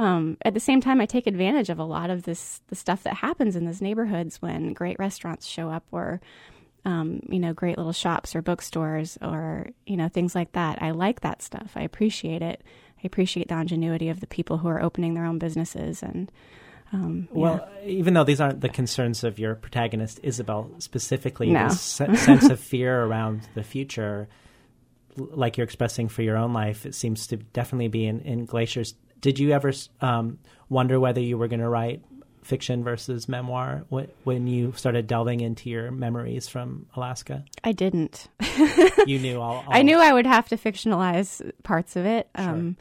Um, 0.00 0.38
at 0.46 0.54
the 0.54 0.60
same 0.60 0.80
time, 0.80 0.98
I 0.98 1.04
take 1.04 1.26
advantage 1.26 1.68
of 1.68 1.78
a 1.78 1.84
lot 1.84 2.08
of 2.08 2.22
this 2.22 2.62
the 2.68 2.74
stuff 2.74 3.02
that 3.02 3.14
happens 3.14 3.54
in 3.54 3.66
these 3.66 3.82
neighborhoods 3.82 4.40
when 4.40 4.72
great 4.72 4.98
restaurants 4.98 5.46
show 5.46 5.68
up 5.68 5.84
or 5.92 6.22
um, 6.86 7.20
you 7.28 7.38
know 7.38 7.52
great 7.52 7.76
little 7.76 7.92
shops 7.92 8.34
or 8.34 8.40
bookstores 8.40 9.18
or 9.20 9.66
you 9.86 9.98
know 9.98 10.08
things 10.08 10.34
like 10.34 10.52
that. 10.52 10.82
I 10.82 10.92
like 10.92 11.20
that 11.20 11.42
stuff. 11.42 11.72
I 11.76 11.82
appreciate 11.82 12.40
it. 12.40 12.62
I 12.96 13.06
appreciate 13.06 13.48
the 13.48 13.58
ingenuity 13.58 14.08
of 14.08 14.20
the 14.20 14.26
people 14.26 14.56
who 14.56 14.68
are 14.68 14.82
opening 14.82 15.12
their 15.12 15.26
own 15.26 15.38
businesses 15.38 16.02
and. 16.02 16.32
Um, 16.92 17.28
well, 17.30 17.68
yeah. 17.84 17.88
even 17.88 18.14
though 18.14 18.24
these 18.24 18.40
aren't 18.40 18.62
the 18.62 18.68
concerns 18.68 19.22
of 19.22 19.38
your 19.38 19.54
protagonist, 19.54 20.18
Isabel, 20.24 20.72
specifically, 20.78 21.50
no. 21.50 21.68
this 21.68 21.80
sense 21.80 22.48
of 22.48 22.58
fear 22.58 23.04
around 23.04 23.48
the 23.54 23.62
future, 23.62 24.28
like 25.16 25.56
you're 25.56 25.64
expressing 25.64 26.08
for 26.08 26.22
your 26.22 26.36
own 26.36 26.52
life, 26.52 26.86
it 26.86 26.96
seems 26.96 27.28
to 27.28 27.36
definitely 27.36 27.86
be 27.86 28.06
in, 28.06 28.18
in 28.22 28.44
Glaciers. 28.44 28.94
Did 29.20 29.38
you 29.38 29.52
ever 29.52 29.72
um, 30.00 30.38
wonder 30.68 30.98
whether 30.98 31.20
you 31.20 31.36
were 31.38 31.48
going 31.48 31.60
to 31.60 31.68
write 31.68 32.02
fiction 32.42 32.82
versus 32.82 33.28
memoir 33.28 33.84
when 34.24 34.46
you 34.46 34.72
started 34.72 35.06
delving 35.06 35.40
into 35.40 35.68
your 35.68 35.90
memories 35.90 36.48
from 36.48 36.86
Alaska? 36.96 37.44
I 37.62 37.72
didn't. 37.72 38.28
you 39.06 39.18
knew 39.18 39.40
all, 39.40 39.56
all, 39.66 39.68
I 39.68 39.82
knew 39.82 39.98
I 39.98 40.12
would 40.12 40.26
have 40.26 40.48
to 40.48 40.56
fictionalize 40.56 41.48
parts 41.62 41.96
of 41.96 42.06
it. 42.06 42.28
Sure. 42.36 42.48
Um, 42.48 42.76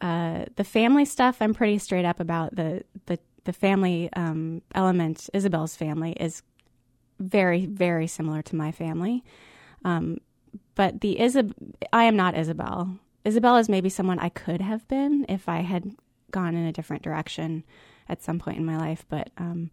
uh, 0.00 0.44
the 0.56 0.64
family 0.64 1.04
stuff, 1.04 1.38
I'm 1.40 1.54
pretty 1.54 1.78
straight 1.78 2.04
up 2.04 2.20
about. 2.20 2.54
The 2.54 2.84
the 3.06 3.18
the 3.44 3.52
family 3.52 4.10
um, 4.12 4.60
element, 4.74 5.30
Isabel's 5.32 5.74
family, 5.74 6.12
is 6.12 6.42
very 7.18 7.64
very 7.64 8.06
similar 8.06 8.42
to 8.42 8.56
my 8.56 8.72
family. 8.72 9.24
Um, 9.84 10.18
but 10.74 11.00
the 11.00 11.16
Isab, 11.18 11.52
I 11.92 12.04
am 12.04 12.16
not 12.16 12.36
Isabel. 12.36 12.98
Isabel 13.26 13.56
is 13.56 13.68
maybe 13.68 13.88
someone 13.88 14.20
I 14.20 14.28
could 14.28 14.60
have 14.60 14.86
been 14.86 15.26
if 15.28 15.48
I 15.48 15.62
had 15.62 15.90
gone 16.30 16.54
in 16.54 16.64
a 16.64 16.72
different 16.72 17.02
direction 17.02 17.64
at 18.08 18.22
some 18.22 18.38
point 18.38 18.58
in 18.58 18.64
my 18.64 18.78
life, 18.78 19.04
but 19.08 19.30
um, 19.36 19.72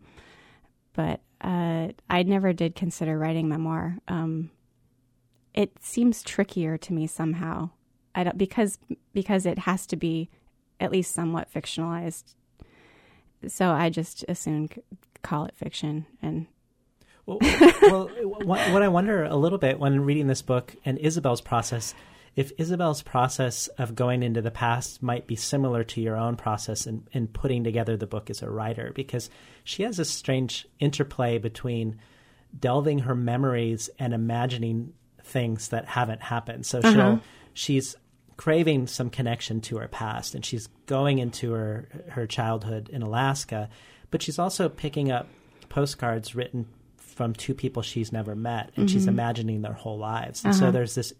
but 0.94 1.22
uh, 1.39 1.89
I 2.10 2.24
never 2.24 2.52
did 2.52 2.76
consider 2.76 3.18
writing 3.18 3.48
memoir. 3.48 3.98
Um, 4.08 4.50
it 5.54 5.72
seems 5.82 6.24
trickier 6.24 6.80
to 6.80 6.94
me 6.94 7.06
somehow. 7.06 7.70
I 8.16 8.24
don't 8.24 8.39
because 8.39 8.80
because 9.13 9.46
it 9.46 9.60
has 9.60 9.86
to 9.88 9.96
be 9.96 10.32
at 10.80 10.92
least 10.92 11.13
somewhat 11.13 11.54
fictionalized. 11.54 12.34
So 13.48 13.70
I 13.70 13.92
just 13.92 14.26
assume 14.28 14.70
call 15.22 15.46
it 15.46 15.56
fiction 15.56 16.08
and. 16.24 16.48
well, 17.28 17.38
well 17.84 18.08
what 18.44 18.82
I 18.82 18.88
wonder 18.88 19.26
a 19.26 19.36
little 19.36 19.60
bit 19.60 19.78
when 19.78 20.02
reading 20.02 20.26
this 20.26 20.42
book 20.42 20.76
and 20.86 20.98
Isabel's 20.98 21.39
process 21.39 21.94
if 22.36 22.52
Isabel's 22.58 23.04
process 23.04 23.67
of 23.78 23.96
going 23.96 24.24
into 24.24 24.41
the 24.41 24.52
past 24.52 25.04
might 25.04 25.28
be 25.28 25.36
similar 25.36 25.84
to 25.84 26.02
your 26.02 26.17
own 26.17 26.36
process 26.36 26.88
in, 26.88 27.08
in 27.12 27.28
putting 27.28 27.63
together 27.63 27.96
the 27.96 28.08
book 28.08 28.30
as 28.30 28.41
a 28.41 28.50
writer, 28.50 28.91
because 28.96 29.30
she 29.63 29.84
has 29.84 30.00
a 30.00 30.06
strange 30.06 30.67
interplay 30.80 31.38
between 31.38 32.00
delving 32.60 33.00
her 33.00 33.15
memories 33.15 33.89
and 34.00 34.13
imagining 34.13 34.93
things 35.24 35.69
that 35.69 35.86
haven't 35.86 36.22
happened. 36.22 36.65
So 36.65 36.80
uh-huh. 36.80 37.17
she's 37.54 37.96
craving 38.36 38.88
some 38.88 39.10
connection 39.10 39.62
to 39.62 39.78
her 39.78 39.88
past, 39.88 40.34
and 40.34 40.43
she's 40.43 40.67
going 40.88 41.19
into 41.19 41.52
her 41.54 41.88
her 42.10 42.26
childhood 42.26 42.89
in 42.89 43.04
Alaska, 43.04 43.69
but 44.10 44.22
she's 44.22 44.39
also 44.39 44.69
picking 44.69 45.12
up 45.12 45.28
postcards 45.69 46.36
written 46.36 46.65
from 46.98 47.34
two 47.34 47.54
people 47.54 47.84
she's 47.84 48.12
never 48.12 48.36
met, 48.36 48.72
and 48.76 48.88
mm-hmm. 48.88 48.93
she's 48.93 49.06
imagining 49.06 49.62
their 49.62 49.74
whole 49.74 50.00
lives. 50.00 50.43
And 50.43 50.54
uh-huh. 50.54 50.65
so 50.65 50.72
there's 50.72 50.96
this 50.96 51.13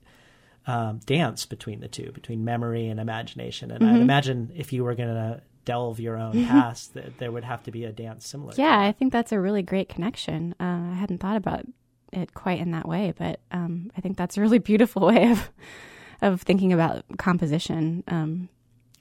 um, 0.68 1.00
dance 1.06 1.46
between 1.46 1.80
the 1.80 1.88
two, 1.88 2.12
between 2.12 2.46
memory 2.46 2.88
and 2.88 3.00
imagination. 3.00 3.72
And 3.72 3.82
mm-hmm. 3.82 3.96
I'd 3.96 4.02
imagine 4.02 4.52
if 4.56 4.74
you 4.74 4.84
were 4.84 4.96
going 4.96 5.14
to 5.14 5.42
delve 5.66 6.00
your 6.00 6.18
own 6.18 6.34
mm-hmm. 6.34 6.48
past, 6.48 6.94
that 6.94 7.18
there 7.18 7.32
would 7.32 7.44
have 7.44 7.64
to 7.64 7.72
be 7.72 7.86
a 7.86 7.92
dance 7.92 8.28
similar. 8.28 8.54
Yeah, 8.56 8.80
I 8.80 8.92
think 8.92 9.12
that's 9.12 9.32
a 9.32 9.40
really 9.40 9.62
great 9.62 9.90
connection. 9.90 10.56
Uh, 10.60 10.92
I 10.92 10.96
hadn't 10.96 11.20
thought 11.20 11.38
about 11.38 11.66
it 12.12 12.34
quite 12.34 12.60
in 12.60 12.72
that 12.72 12.88
way, 12.88 13.14
but 13.18 13.40
um, 13.52 13.92
I 13.98 14.02
think 14.02 14.18
that's 14.18 14.38
a 14.38 14.42
really 14.42 14.60
beautiful 14.60 15.08
way 15.08 15.32
of 15.32 15.50
of 16.22 16.42
thinking 16.42 16.72
about 16.72 17.04
composition. 17.18 18.04
Um, 18.08 18.50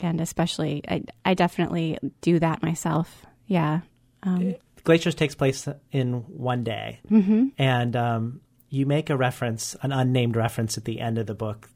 and 0.01 0.21
especially, 0.21 0.83
I, 0.89 1.05
I 1.25 1.35
definitely 1.35 1.99
do 2.21 2.41
that 2.41 2.63
myself. 2.63 3.25
Yeah. 3.47 3.81
Um, 4.25 4.57
Glaciers 4.83 5.15
takes 5.15 5.37
place 5.37 5.69
in 5.93 6.15
one 6.15 6.65
day, 6.65 7.01
mm-hmm. 7.09 7.49
and 7.57 7.95
um, 7.95 8.41
you 8.73 8.87
make 8.87 9.11
a 9.11 9.17
reference, 9.19 9.77
an 9.83 9.93
unnamed 9.93 10.35
reference 10.35 10.79
at 10.79 10.87
the 10.87 10.99
end 10.99 11.19
of 11.19 11.27
the 11.27 11.35
book 11.35 11.69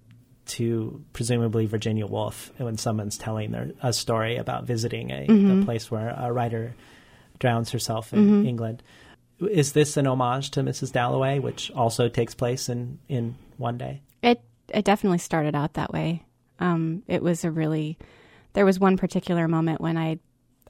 to 0.47 1.05
presumably 1.13 1.67
Virginia 1.67 2.07
Woolf 2.07 2.51
when 2.57 2.79
someone's 2.79 3.19
telling 3.19 3.51
their, 3.51 3.73
a 3.83 3.93
story 3.93 4.39
about 4.39 4.65
visiting 4.65 5.11
a, 5.11 5.27
mm-hmm. 5.27 5.61
a, 5.61 5.65
place 5.67 5.91
where 5.91 6.17
a 6.17 6.33
writer 6.33 6.75
drowns 7.39 7.71
herself 7.71 8.15
in 8.15 8.21
mm-hmm. 8.21 8.47
England. 8.47 8.83
Is 9.41 9.75
this 9.75 9.99
an 9.99 10.07
homage 10.07 10.53
to 10.53 10.63
Mrs. 10.63 10.91
Dalloway, 10.91 11.39
which 11.39 11.71
also 11.73 12.09
takes 12.09 12.35
place 12.35 12.71
in, 12.71 12.99
in 13.09 13.37
one 13.59 13.77
day? 13.77 14.01
It 14.23 14.41
it 14.73 14.87
definitely 14.87 15.19
started 15.19 15.55
out 15.55 15.75
that 15.75 15.93
way. 15.93 16.25
Um, 16.61 17.03
it 17.07 17.23
was 17.23 17.45
a 17.45 17.51
really 17.51 17.99
there 18.55 18.65
was 18.65 18.81
one 18.81 18.97
particular 18.97 19.49
moment 19.49 19.83
when 19.83 19.99
I 19.99 20.19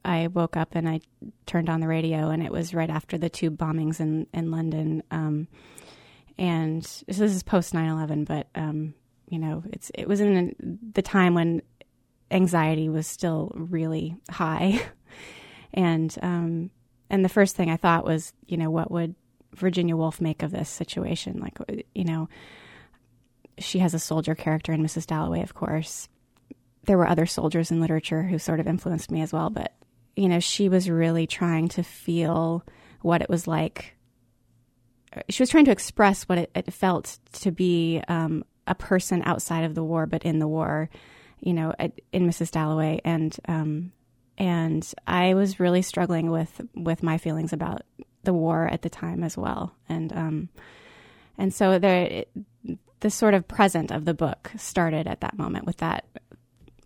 I 0.04 0.26
woke 0.26 0.56
up 0.56 0.74
and 0.74 0.88
I 0.88 1.02
turned 1.46 1.68
on 1.68 1.78
the 1.78 1.86
radio 1.86 2.30
and 2.30 2.42
it 2.42 2.50
was 2.50 2.74
right 2.74 2.90
after 2.90 3.16
the 3.16 3.30
two 3.30 3.52
bombings 3.52 4.00
in 4.00 4.26
in 4.34 4.50
London. 4.50 5.04
Um, 5.12 5.46
and 6.38 6.85
so 6.85 7.05
this 7.07 7.20
is 7.20 7.42
post 7.42 7.72
9-11 7.72 8.27
but 8.27 8.49
um, 8.55 8.94
you 9.29 9.38
know 9.38 9.62
it's 9.72 9.90
it 9.94 10.07
was 10.07 10.20
in 10.20 10.79
the 10.92 11.03
time 11.03 11.35
when 11.35 11.62
anxiety 12.31 12.88
was 12.88 13.07
still 13.07 13.53
really 13.55 14.16
high. 14.31 14.81
And 15.75 16.16
um, 16.22 16.70
and 17.11 17.22
the 17.22 17.29
first 17.29 17.55
thing 17.55 17.70
i 17.70 17.77
thought 17.77 18.07
was 18.07 18.33
you 18.46 18.57
know 18.57 18.70
what 18.70 18.90
would 18.90 19.14
virginia 19.53 19.94
woolf 19.94 20.22
make 20.22 20.42
of 20.42 20.51
this 20.51 20.70
situation? 20.70 21.38
Like 21.38 21.59
you 21.94 22.05
know 22.05 22.31
she 23.59 23.81
has 23.81 23.92
a 23.92 23.99
soldier 23.99 24.35
character 24.35 24.72
in 24.72 24.83
mrs 24.83 25.07
dalloway 25.07 25.42
of 25.42 25.53
course. 25.53 26.09
There 26.85 26.96
were 26.96 27.09
other 27.09 27.27
soldiers 27.27 27.70
in 27.70 27.81
literature 27.81 28.22
who 28.22 28.38
sort 28.38 28.61
of 28.61 28.66
influenced 28.66 29.11
me 29.11 29.20
as 29.20 29.35
well 29.35 29.51
but 29.51 29.75
you 30.14 30.31
know 30.31 30.40
she 30.40 30.70
was 30.70 30.88
really 30.88 31.27
trying 31.27 31.68
to 31.70 31.83
feel 31.83 32.64
what 33.03 33.20
it 33.20 33.29
was 33.29 33.46
like 33.46 33.95
she 35.28 35.42
was 35.42 35.50
trying 35.50 35.64
to 35.66 35.70
express 35.70 36.24
what 36.24 36.38
it, 36.38 36.50
it 36.54 36.72
felt 36.72 37.18
to 37.32 37.50
be 37.50 38.02
um, 38.08 38.44
a 38.66 38.74
person 38.74 39.22
outside 39.24 39.64
of 39.64 39.74
the 39.74 39.84
war, 39.84 40.06
but 40.06 40.24
in 40.24 40.38
the 40.38 40.48
war, 40.48 40.90
you 41.40 41.52
know, 41.52 41.74
in 42.12 42.28
Mrs. 42.28 42.50
Dalloway, 42.50 43.00
and 43.04 43.36
um, 43.48 43.92
and 44.38 44.86
I 45.06 45.34
was 45.34 45.60
really 45.60 45.82
struggling 45.82 46.30
with 46.30 46.60
with 46.74 47.02
my 47.02 47.18
feelings 47.18 47.52
about 47.52 47.82
the 48.24 48.32
war 48.32 48.66
at 48.66 48.82
the 48.82 48.90
time 48.90 49.22
as 49.22 49.36
well, 49.36 49.74
and 49.88 50.12
um, 50.12 50.48
and 51.38 51.52
so 51.52 51.78
the 51.78 52.26
the 53.00 53.10
sort 53.10 53.34
of 53.34 53.46
present 53.46 53.90
of 53.90 54.04
the 54.04 54.14
book 54.14 54.50
started 54.56 55.06
at 55.06 55.20
that 55.20 55.38
moment 55.38 55.66
with 55.66 55.78
that 55.78 56.04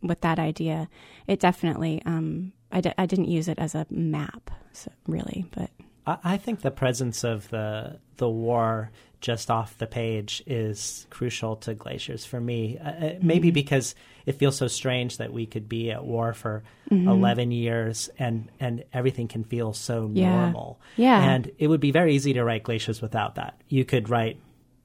with 0.03 0.21
that 0.21 0.39
idea. 0.39 0.89
It 1.27 1.41
definitely 1.41 2.03
um, 2.05 2.53
I 2.71 2.81
d- 2.81 2.93
I 2.99 3.07
didn't 3.07 3.29
use 3.29 3.49
it 3.49 3.59
as 3.59 3.75
a 3.75 3.87
map, 3.91 4.51
so 4.73 4.91
really, 5.07 5.47
but 5.53 5.71
I, 6.07 6.19
I 6.25 6.37
think 6.37 6.61
the 6.61 6.71
presence 6.71 7.25
of 7.25 7.49
the 7.51 7.99
the 8.17 8.29
war 8.29 8.91
just 9.21 9.51
off 9.51 9.77
the 9.77 9.87
page 9.87 10.43
is 10.47 11.07
crucial 11.11 11.57
to 11.57 11.75
glaciers 11.75 12.25
for 12.25 12.41
me. 12.41 12.79
Uh, 12.79 12.89
uh 12.89 13.15
maybe 13.21 13.49
mm-hmm. 13.49 13.55
because 13.55 13.95
it 14.27 14.33
feels 14.33 14.57
so 14.57 14.69
strange 14.69 15.19
that 15.19 15.33
we 15.33 15.47
could 15.47 15.69
be 15.69 15.91
at 15.91 16.05
war 16.05 16.33
for 16.33 16.63
mm-hmm. 16.91 17.09
11 17.09 17.51
years 17.51 18.09
and 18.19 18.51
and 18.59 18.85
everything 18.93 19.29
can 19.29 19.45
feel 19.45 19.73
so 19.73 20.11
yeah. 20.13 20.35
normal. 20.37 20.81
Yeah. 20.97 21.21
And 21.23 21.51
it 21.59 21.69
would 21.69 21.81
be 21.81 21.91
very 21.91 22.15
easy 22.15 22.33
to 22.35 22.45
write 22.45 22.63
glaciers 22.63 23.03
without 23.03 23.35
that. 23.37 23.61
You 23.69 23.85
could 23.85 24.09
write 24.09 24.41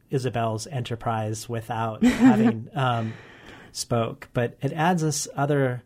Isabel's 0.10 0.68
Enterprise 0.68 1.48
without 1.50 2.04
having 2.04 2.70
um, 2.74 3.14
spoke, 3.72 4.30
but 4.34 4.58
it 4.62 4.74
adds 4.74 5.02
this 5.02 5.28
other 5.36 5.84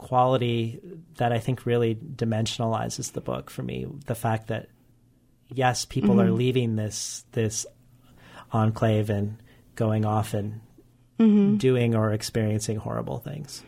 quality 0.00 0.80
that 1.18 1.30
I 1.30 1.38
think 1.38 1.66
really 1.66 1.94
dimensionalizes 1.94 3.12
the 3.12 3.20
book 3.20 3.50
for 3.50 3.62
me. 3.62 3.86
The 4.06 4.14
fact 4.14 4.48
that 4.48 4.68
yes, 5.52 5.84
people 5.84 6.10
mm-hmm. 6.10 6.20
are 6.20 6.30
leaving 6.30 6.76
this 6.76 7.24
this 7.32 7.66
enclave 8.50 9.10
and 9.10 9.36
going 9.74 10.04
off 10.06 10.32
and 10.32 10.60
mm-hmm. 11.18 11.56
doing 11.56 11.94
or 11.94 12.12
experiencing 12.12 12.78
horrible 12.78 13.18
things. 13.18 13.62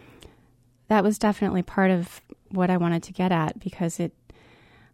That 0.88 1.04
was 1.04 1.18
definitely 1.18 1.62
part 1.62 1.90
of 1.90 2.20
what 2.48 2.70
I 2.70 2.78
wanted 2.78 3.02
to 3.04 3.12
get 3.12 3.30
at 3.30 3.60
because 3.60 4.00
it. 4.00 4.12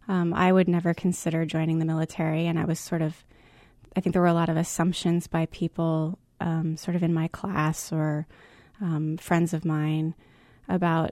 Um, 0.07 0.33
I 0.33 0.51
would 0.51 0.67
never 0.67 0.95
consider 0.95 1.45
joining 1.45 1.77
the 1.77 1.85
military, 1.85 2.47
and 2.47 2.59
I 2.59 2.65
was 2.65 2.79
sort 2.79 3.01
of. 3.01 3.23
I 3.95 4.01
think 4.01 4.13
there 4.13 4.21
were 4.21 4.27
a 4.27 4.33
lot 4.33 4.49
of 4.49 4.57
assumptions 4.57 5.27
by 5.27 5.45
people, 5.47 6.19
um, 6.41 6.77
sort 6.77 6.95
of 6.95 7.03
in 7.03 7.13
my 7.13 7.27
class 7.29 7.91
or 7.91 8.27
um, 8.81 9.17
friends 9.17 9.53
of 9.53 9.65
mine, 9.65 10.15
about 10.67 11.11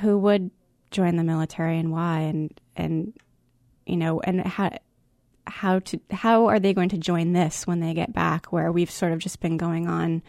who 0.00 0.18
would 0.18 0.50
join 0.90 1.16
the 1.16 1.24
military 1.24 1.78
and 1.78 1.90
why, 1.90 2.20
and 2.20 2.60
and 2.76 3.12
you 3.86 3.96
know, 3.96 4.20
and 4.20 4.40
how 4.46 4.70
how 5.46 5.80
to 5.80 6.00
how 6.10 6.46
are 6.46 6.60
they 6.60 6.72
going 6.72 6.88
to 6.90 6.98
join 6.98 7.32
this 7.32 7.66
when 7.66 7.80
they 7.80 7.94
get 7.94 8.12
back 8.12 8.52
where 8.52 8.70
we've 8.70 8.90
sort 8.90 9.12
of 9.12 9.18
just 9.18 9.40
been 9.40 9.56
going 9.56 9.88
on 9.88 10.22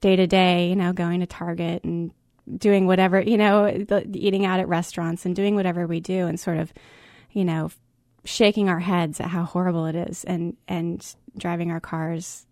day 0.00 0.16
to 0.16 0.26
day 0.26 0.68
you 0.68 0.76
know 0.76 0.92
going 0.92 1.20
to 1.20 1.26
target 1.26 1.84
and 1.84 2.10
doing 2.56 2.86
whatever 2.86 3.20
you 3.20 3.36
know 3.36 3.70
the, 3.70 4.04
eating 4.14 4.46
out 4.46 4.58
at 4.58 4.68
restaurants 4.68 5.26
and 5.26 5.36
doing 5.36 5.54
whatever 5.54 5.86
we 5.86 6.00
do 6.00 6.26
and 6.26 6.40
sort 6.40 6.56
of 6.56 6.72
you 7.32 7.44
know 7.44 7.70
shaking 8.24 8.68
our 8.68 8.80
heads 8.80 9.20
at 9.20 9.28
how 9.28 9.44
horrible 9.44 9.86
it 9.86 9.94
is 9.94 10.24
and 10.24 10.56
and 10.66 11.14
driving 11.36 11.70
our 11.70 11.80
cars 11.80 12.46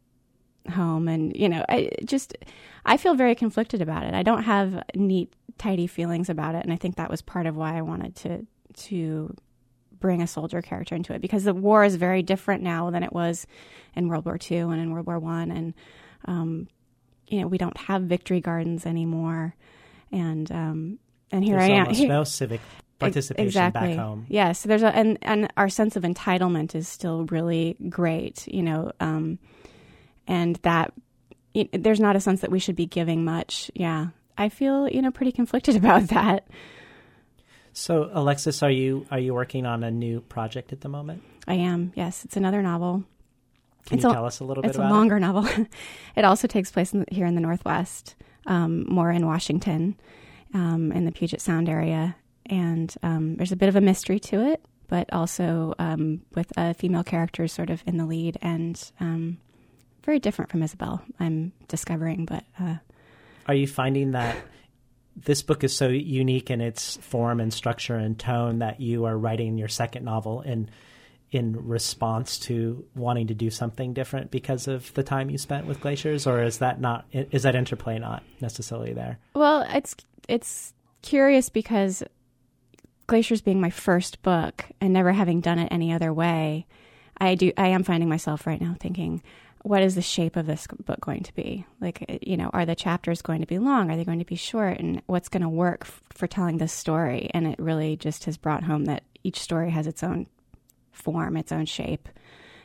home 0.69 1.09
and 1.09 1.35
you 1.35 1.49
know 1.49 1.65
i 1.69 1.91
just 2.05 2.37
i 2.85 2.97
feel 2.97 3.15
very 3.15 3.35
conflicted 3.35 3.81
about 3.81 4.05
it 4.05 4.15
i 4.15 4.23
don't 4.23 4.43
have 4.43 4.83
neat 4.95 5.33
tidy 5.59 5.87
feelings 5.87 6.29
about 6.29 6.55
it 6.55 6.63
and 6.63 6.73
i 6.73 6.77
think 6.77 6.97
that 6.97 7.11
was 7.11 7.23
part 7.23 7.47
of 7.47 7.57
why 7.57 7.77
i 7.77 7.83
wanted 7.83 8.15
to 8.15 8.47
to 8.75 9.35
bring 10.01 10.23
a 10.23 10.27
soldier 10.27 10.63
character 10.63 10.95
into 10.95 11.13
it 11.13 11.21
because 11.21 11.45
the 11.45 11.55
war 11.55 11.85
is 11.85 11.97
very 11.97 12.23
different 12.23 12.63
now 12.63 12.91
than 12.91 13.03
it 13.03 13.13
was 13.13 13.47
in 13.95 14.09
World 14.09 14.25
War 14.25 14.39
II 14.51 14.59
and 14.59 14.81
in 14.81 14.91
World 14.91 15.07
War 15.07 15.19
One, 15.19 15.51
and 15.51 15.75
um, 16.25 16.69
you 17.29 17.41
know 17.41 17.47
we 17.47 17.59
don't 17.59 17.77
have 17.77 18.03
victory 18.03 18.41
gardens 18.41 18.87
anymore, 18.87 19.55
and 20.11 20.51
um, 20.51 20.99
and 21.31 21.45
here 21.45 21.59
there's 21.59 21.71
I 21.71 21.75
am. 21.75 21.91
Here, 21.91 22.09
no 22.09 22.25
civic 22.25 22.61
participation 22.99 23.47
exactly. 23.47 23.89
back 23.89 23.99
home. 23.99 24.27
Yes, 24.29 24.31
yeah, 24.31 24.53
so 24.53 24.69
there's 24.69 24.83
a 24.83 24.97
and 24.97 25.19
and 25.23 25.53
our 25.57 25.69
sense 25.69 25.97
of 25.97 26.03
entitlement 26.03 26.75
is 26.75 26.89
still 26.89 27.27
really 27.27 27.77
great, 27.89 28.49
you 28.49 28.63
know, 28.63 28.91
um, 29.01 29.39
and 30.31 30.57
that 30.63 30.95
there's 31.73 32.01
not 32.01 32.15
a 32.15 32.21
sense 32.21 32.41
that 32.41 32.51
we 32.53 32.61
should 32.61 32.77
be 32.77 32.87
giving 32.87 33.25
much. 33.25 33.71
Yeah, 33.75 34.07
I 34.39 34.49
feel 34.49 34.89
you 34.89 35.03
know 35.03 35.11
pretty 35.11 35.33
conflicted 35.33 35.77
about 35.83 36.05
that. 36.09 36.47
So, 37.73 38.11
Alexis, 38.13 38.63
are 38.63 38.71
you 38.71 39.07
are 39.11 39.19
you 39.19 39.35
working 39.35 39.67
on 39.67 39.85
a 39.85 39.91
new 39.91 40.21
project 40.23 40.73
at 40.73 40.81
the 40.81 40.89
moment? 40.89 41.23
I 41.47 41.55
am. 41.55 41.93
Yes, 41.95 42.25
it's 42.25 42.37
another 42.37 42.63
novel. 42.63 43.05
Can 43.87 43.97
it's 43.97 44.05
you 44.05 44.11
a, 44.11 44.15
tell 44.15 44.27
us 44.27 44.41
a 44.41 44.45
little 44.45 44.63
bit 44.63 44.75
about 44.75 44.85
it's 44.85 44.91
a 44.91 44.95
longer 44.95 45.17
it? 45.17 45.21
novel. 45.21 45.67
it 46.17 46.25
also 46.25 46.47
takes 46.47 46.71
place 46.71 46.93
in, 46.93 47.05
here 47.11 47.27
in 47.27 47.35
the 47.35 47.41
Northwest, 47.41 48.15
um, 48.47 48.85
more 48.89 49.11
in 49.11 49.27
Washington, 49.27 49.99
um, 50.55 50.93
in 50.93 51.07
the 51.07 51.13
Puget 51.13 51.41
Sound 51.41 51.69
area, 51.69 52.15
and 52.47 52.95
um, 53.03 53.37
there's 53.37 53.53
a 53.53 53.57
bit 53.57 53.69
of 53.69 53.77
a 53.77 53.81
mystery 53.81 54.21
to 54.21 54.53
it, 54.53 54.63
but 54.87 55.13
also 55.13 55.75
um, 55.79 56.21
with 56.35 56.53
a 56.57 56.75
female 56.75 57.03
character 57.03 57.49
sort 57.49 57.71
of 57.71 57.83
in 57.87 57.97
the 57.97 58.07
lead, 58.07 58.37
and 58.43 58.93
um, 59.01 59.39
very 60.03 60.19
different 60.19 60.51
from 60.51 60.63
Isabel. 60.63 61.03
I'm 61.19 61.53
discovering, 61.69 62.25
but 62.25 62.45
uh, 62.59 62.77
are 63.47 63.55
you 63.55 63.67
finding 63.67 64.13
that? 64.13 64.37
this 65.17 65.43
book 65.43 65.65
is 65.65 65.77
so 65.77 65.89
unique 65.89 66.51
in 66.51 66.61
its 66.61 66.97
form 66.99 67.41
and 67.41 67.53
structure 67.53 67.97
and 67.97 68.19
tone 68.19 68.61
that 68.61 68.81
you 68.81 69.05
are 69.05 69.17
writing 69.17 69.59
your 69.59 69.69
second 69.69 70.05
novel 70.05 70.41
in 70.43 70.71
in 71.33 71.69
response 71.69 72.41
to 72.41 72.85
wanting 72.97 73.29
to 73.29 73.35
do 73.35 73.51
something 73.51 73.93
different 73.93 74.33
because 74.33 74.67
of 74.67 74.93
the 74.95 75.03
time 75.03 75.31
you 75.31 75.39
spent 75.39 75.65
with 75.65 75.81
glaciers 75.81 76.27
or 76.27 76.43
is 76.43 76.59
that 76.59 76.81
not 76.81 77.05
is 77.13 77.45
that 77.45 77.55
interplay 77.55 77.99
not 77.99 78.23
necessarily 78.41 78.93
there 78.93 79.19
well 79.35 79.65
it's 79.71 79.95
it's 80.29 80.73
curious 81.03 81.49
because 81.49 82.03
glaciers 83.07 83.41
being 83.41 83.61
my 83.61 83.71
first 83.71 84.23
book 84.23 84.65
and 84.81 84.93
never 84.93 85.13
having 85.13 85.41
done 85.41 85.59
it 85.59 85.69
any 85.71 85.93
other 85.93 86.13
way 86.13 86.67
i 87.19 87.35
do 87.35 87.53
i 87.57 87.69
am 87.69 87.85
finding 87.85 88.09
myself 88.09 88.47
right 88.47 88.61
now 88.61 88.75
thinking 88.81 89.23
what 89.63 89.83
is 89.83 89.95
the 89.95 90.03
shape 90.03 90.37
of 90.37 90.47
this 90.47 90.67
book 90.85 91.01
going 91.01 91.23
to 91.23 91.35
be? 91.35 91.67
Like, 91.81 92.05
uh, 92.09 92.19
you 92.23 92.37
know, 92.37 92.51
are 92.53 92.65
the 92.65 92.75
chapters 92.75 93.23
going 93.23 93.41
to 93.41 93.47
be 93.47 93.59
long? 93.59 93.91
Are 93.91 93.97
they 93.97 94.05
going 94.05 94.19
to 94.19 94.25
be 94.25 94.37
short? 94.37 94.79
And 94.79 95.03
what's 95.07 95.29
going 95.29 95.43
to 95.43 95.49
work 95.49 95.83
f- 95.83 96.03
for 96.11 96.27
telling 96.27 96.59
this 96.59 96.73
story? 96.73 97.31
And 97.35 97.47
it 97.47 97.59
really 97.59 97.97
just 97.97 98.25
has 98.25 98.37
brought 98.37 98.65
home 98.65 98.87
that 98.87 99.05
each 99.23 99.39
story 99.39 99.71
has 99.71 99.87
its 99.87 100.03
own 100.03 100.27
form, 100.93 101.37
its 101.37 101.53
own 101.53 101.67
shape. 101.67 102.09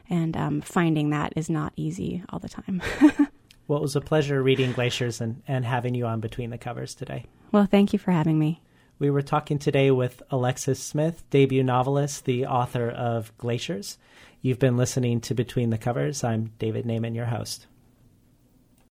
And 0.09 0.37
um, 0.37 0.61
finding 0.61 1.09
that 1.09 1.33
is 1.35 1.49
not 1.49 1.73
easy 1.75 2.23
all 2.29 2.39
the 2.39 2.49
time. 2.49 2.81
well, 3.67 3.79
it 3.79 3.81
was 3.81 3.95
a 3.95 4.01
pleasure 4.01 4.41
reading 4.41 4.71
Glaciers 4.71 5.19
and, 5.19 5.41
and 5.47 5.65
having 5.65 5.95
you 5.95 6.05
on 6.05 6.19
Between 6.19 6.51
the 6.51 6.57
Covers 6.57 6.93
today. 6.95 7.25
Well, 7.51 7.65
thank 7.65 7.91
you 7.91 7.99
for 7.99 8.11
having 8.11 8.37
me. 8.37 8.61
We 8.99 9.09
were 9.09 9.23
talking 9.23 9.59
today 9.59 9.91
with 9.91 10.23
Alexis 10.31 10.79
Smith, 10.79 11.23
debut 11.29 11.63
novelist, 11.63 12.23
the 12.23 12.45
author 12.45 12.89
of 12.89 13.37
Glaciers. 13.37 13.97
You've 14.45 14.59
been 14.59 14.77
listening 14.77 15.21
to 15.21 15.33
Between 15.33 15.71
the 15.71 15.77
Covers. 15.79 16.23
I'm 16.23 16.51
David 16.59 16.85
Naimon, 16.85 17.15
your 17.15 17.25
host. 17.25 17.65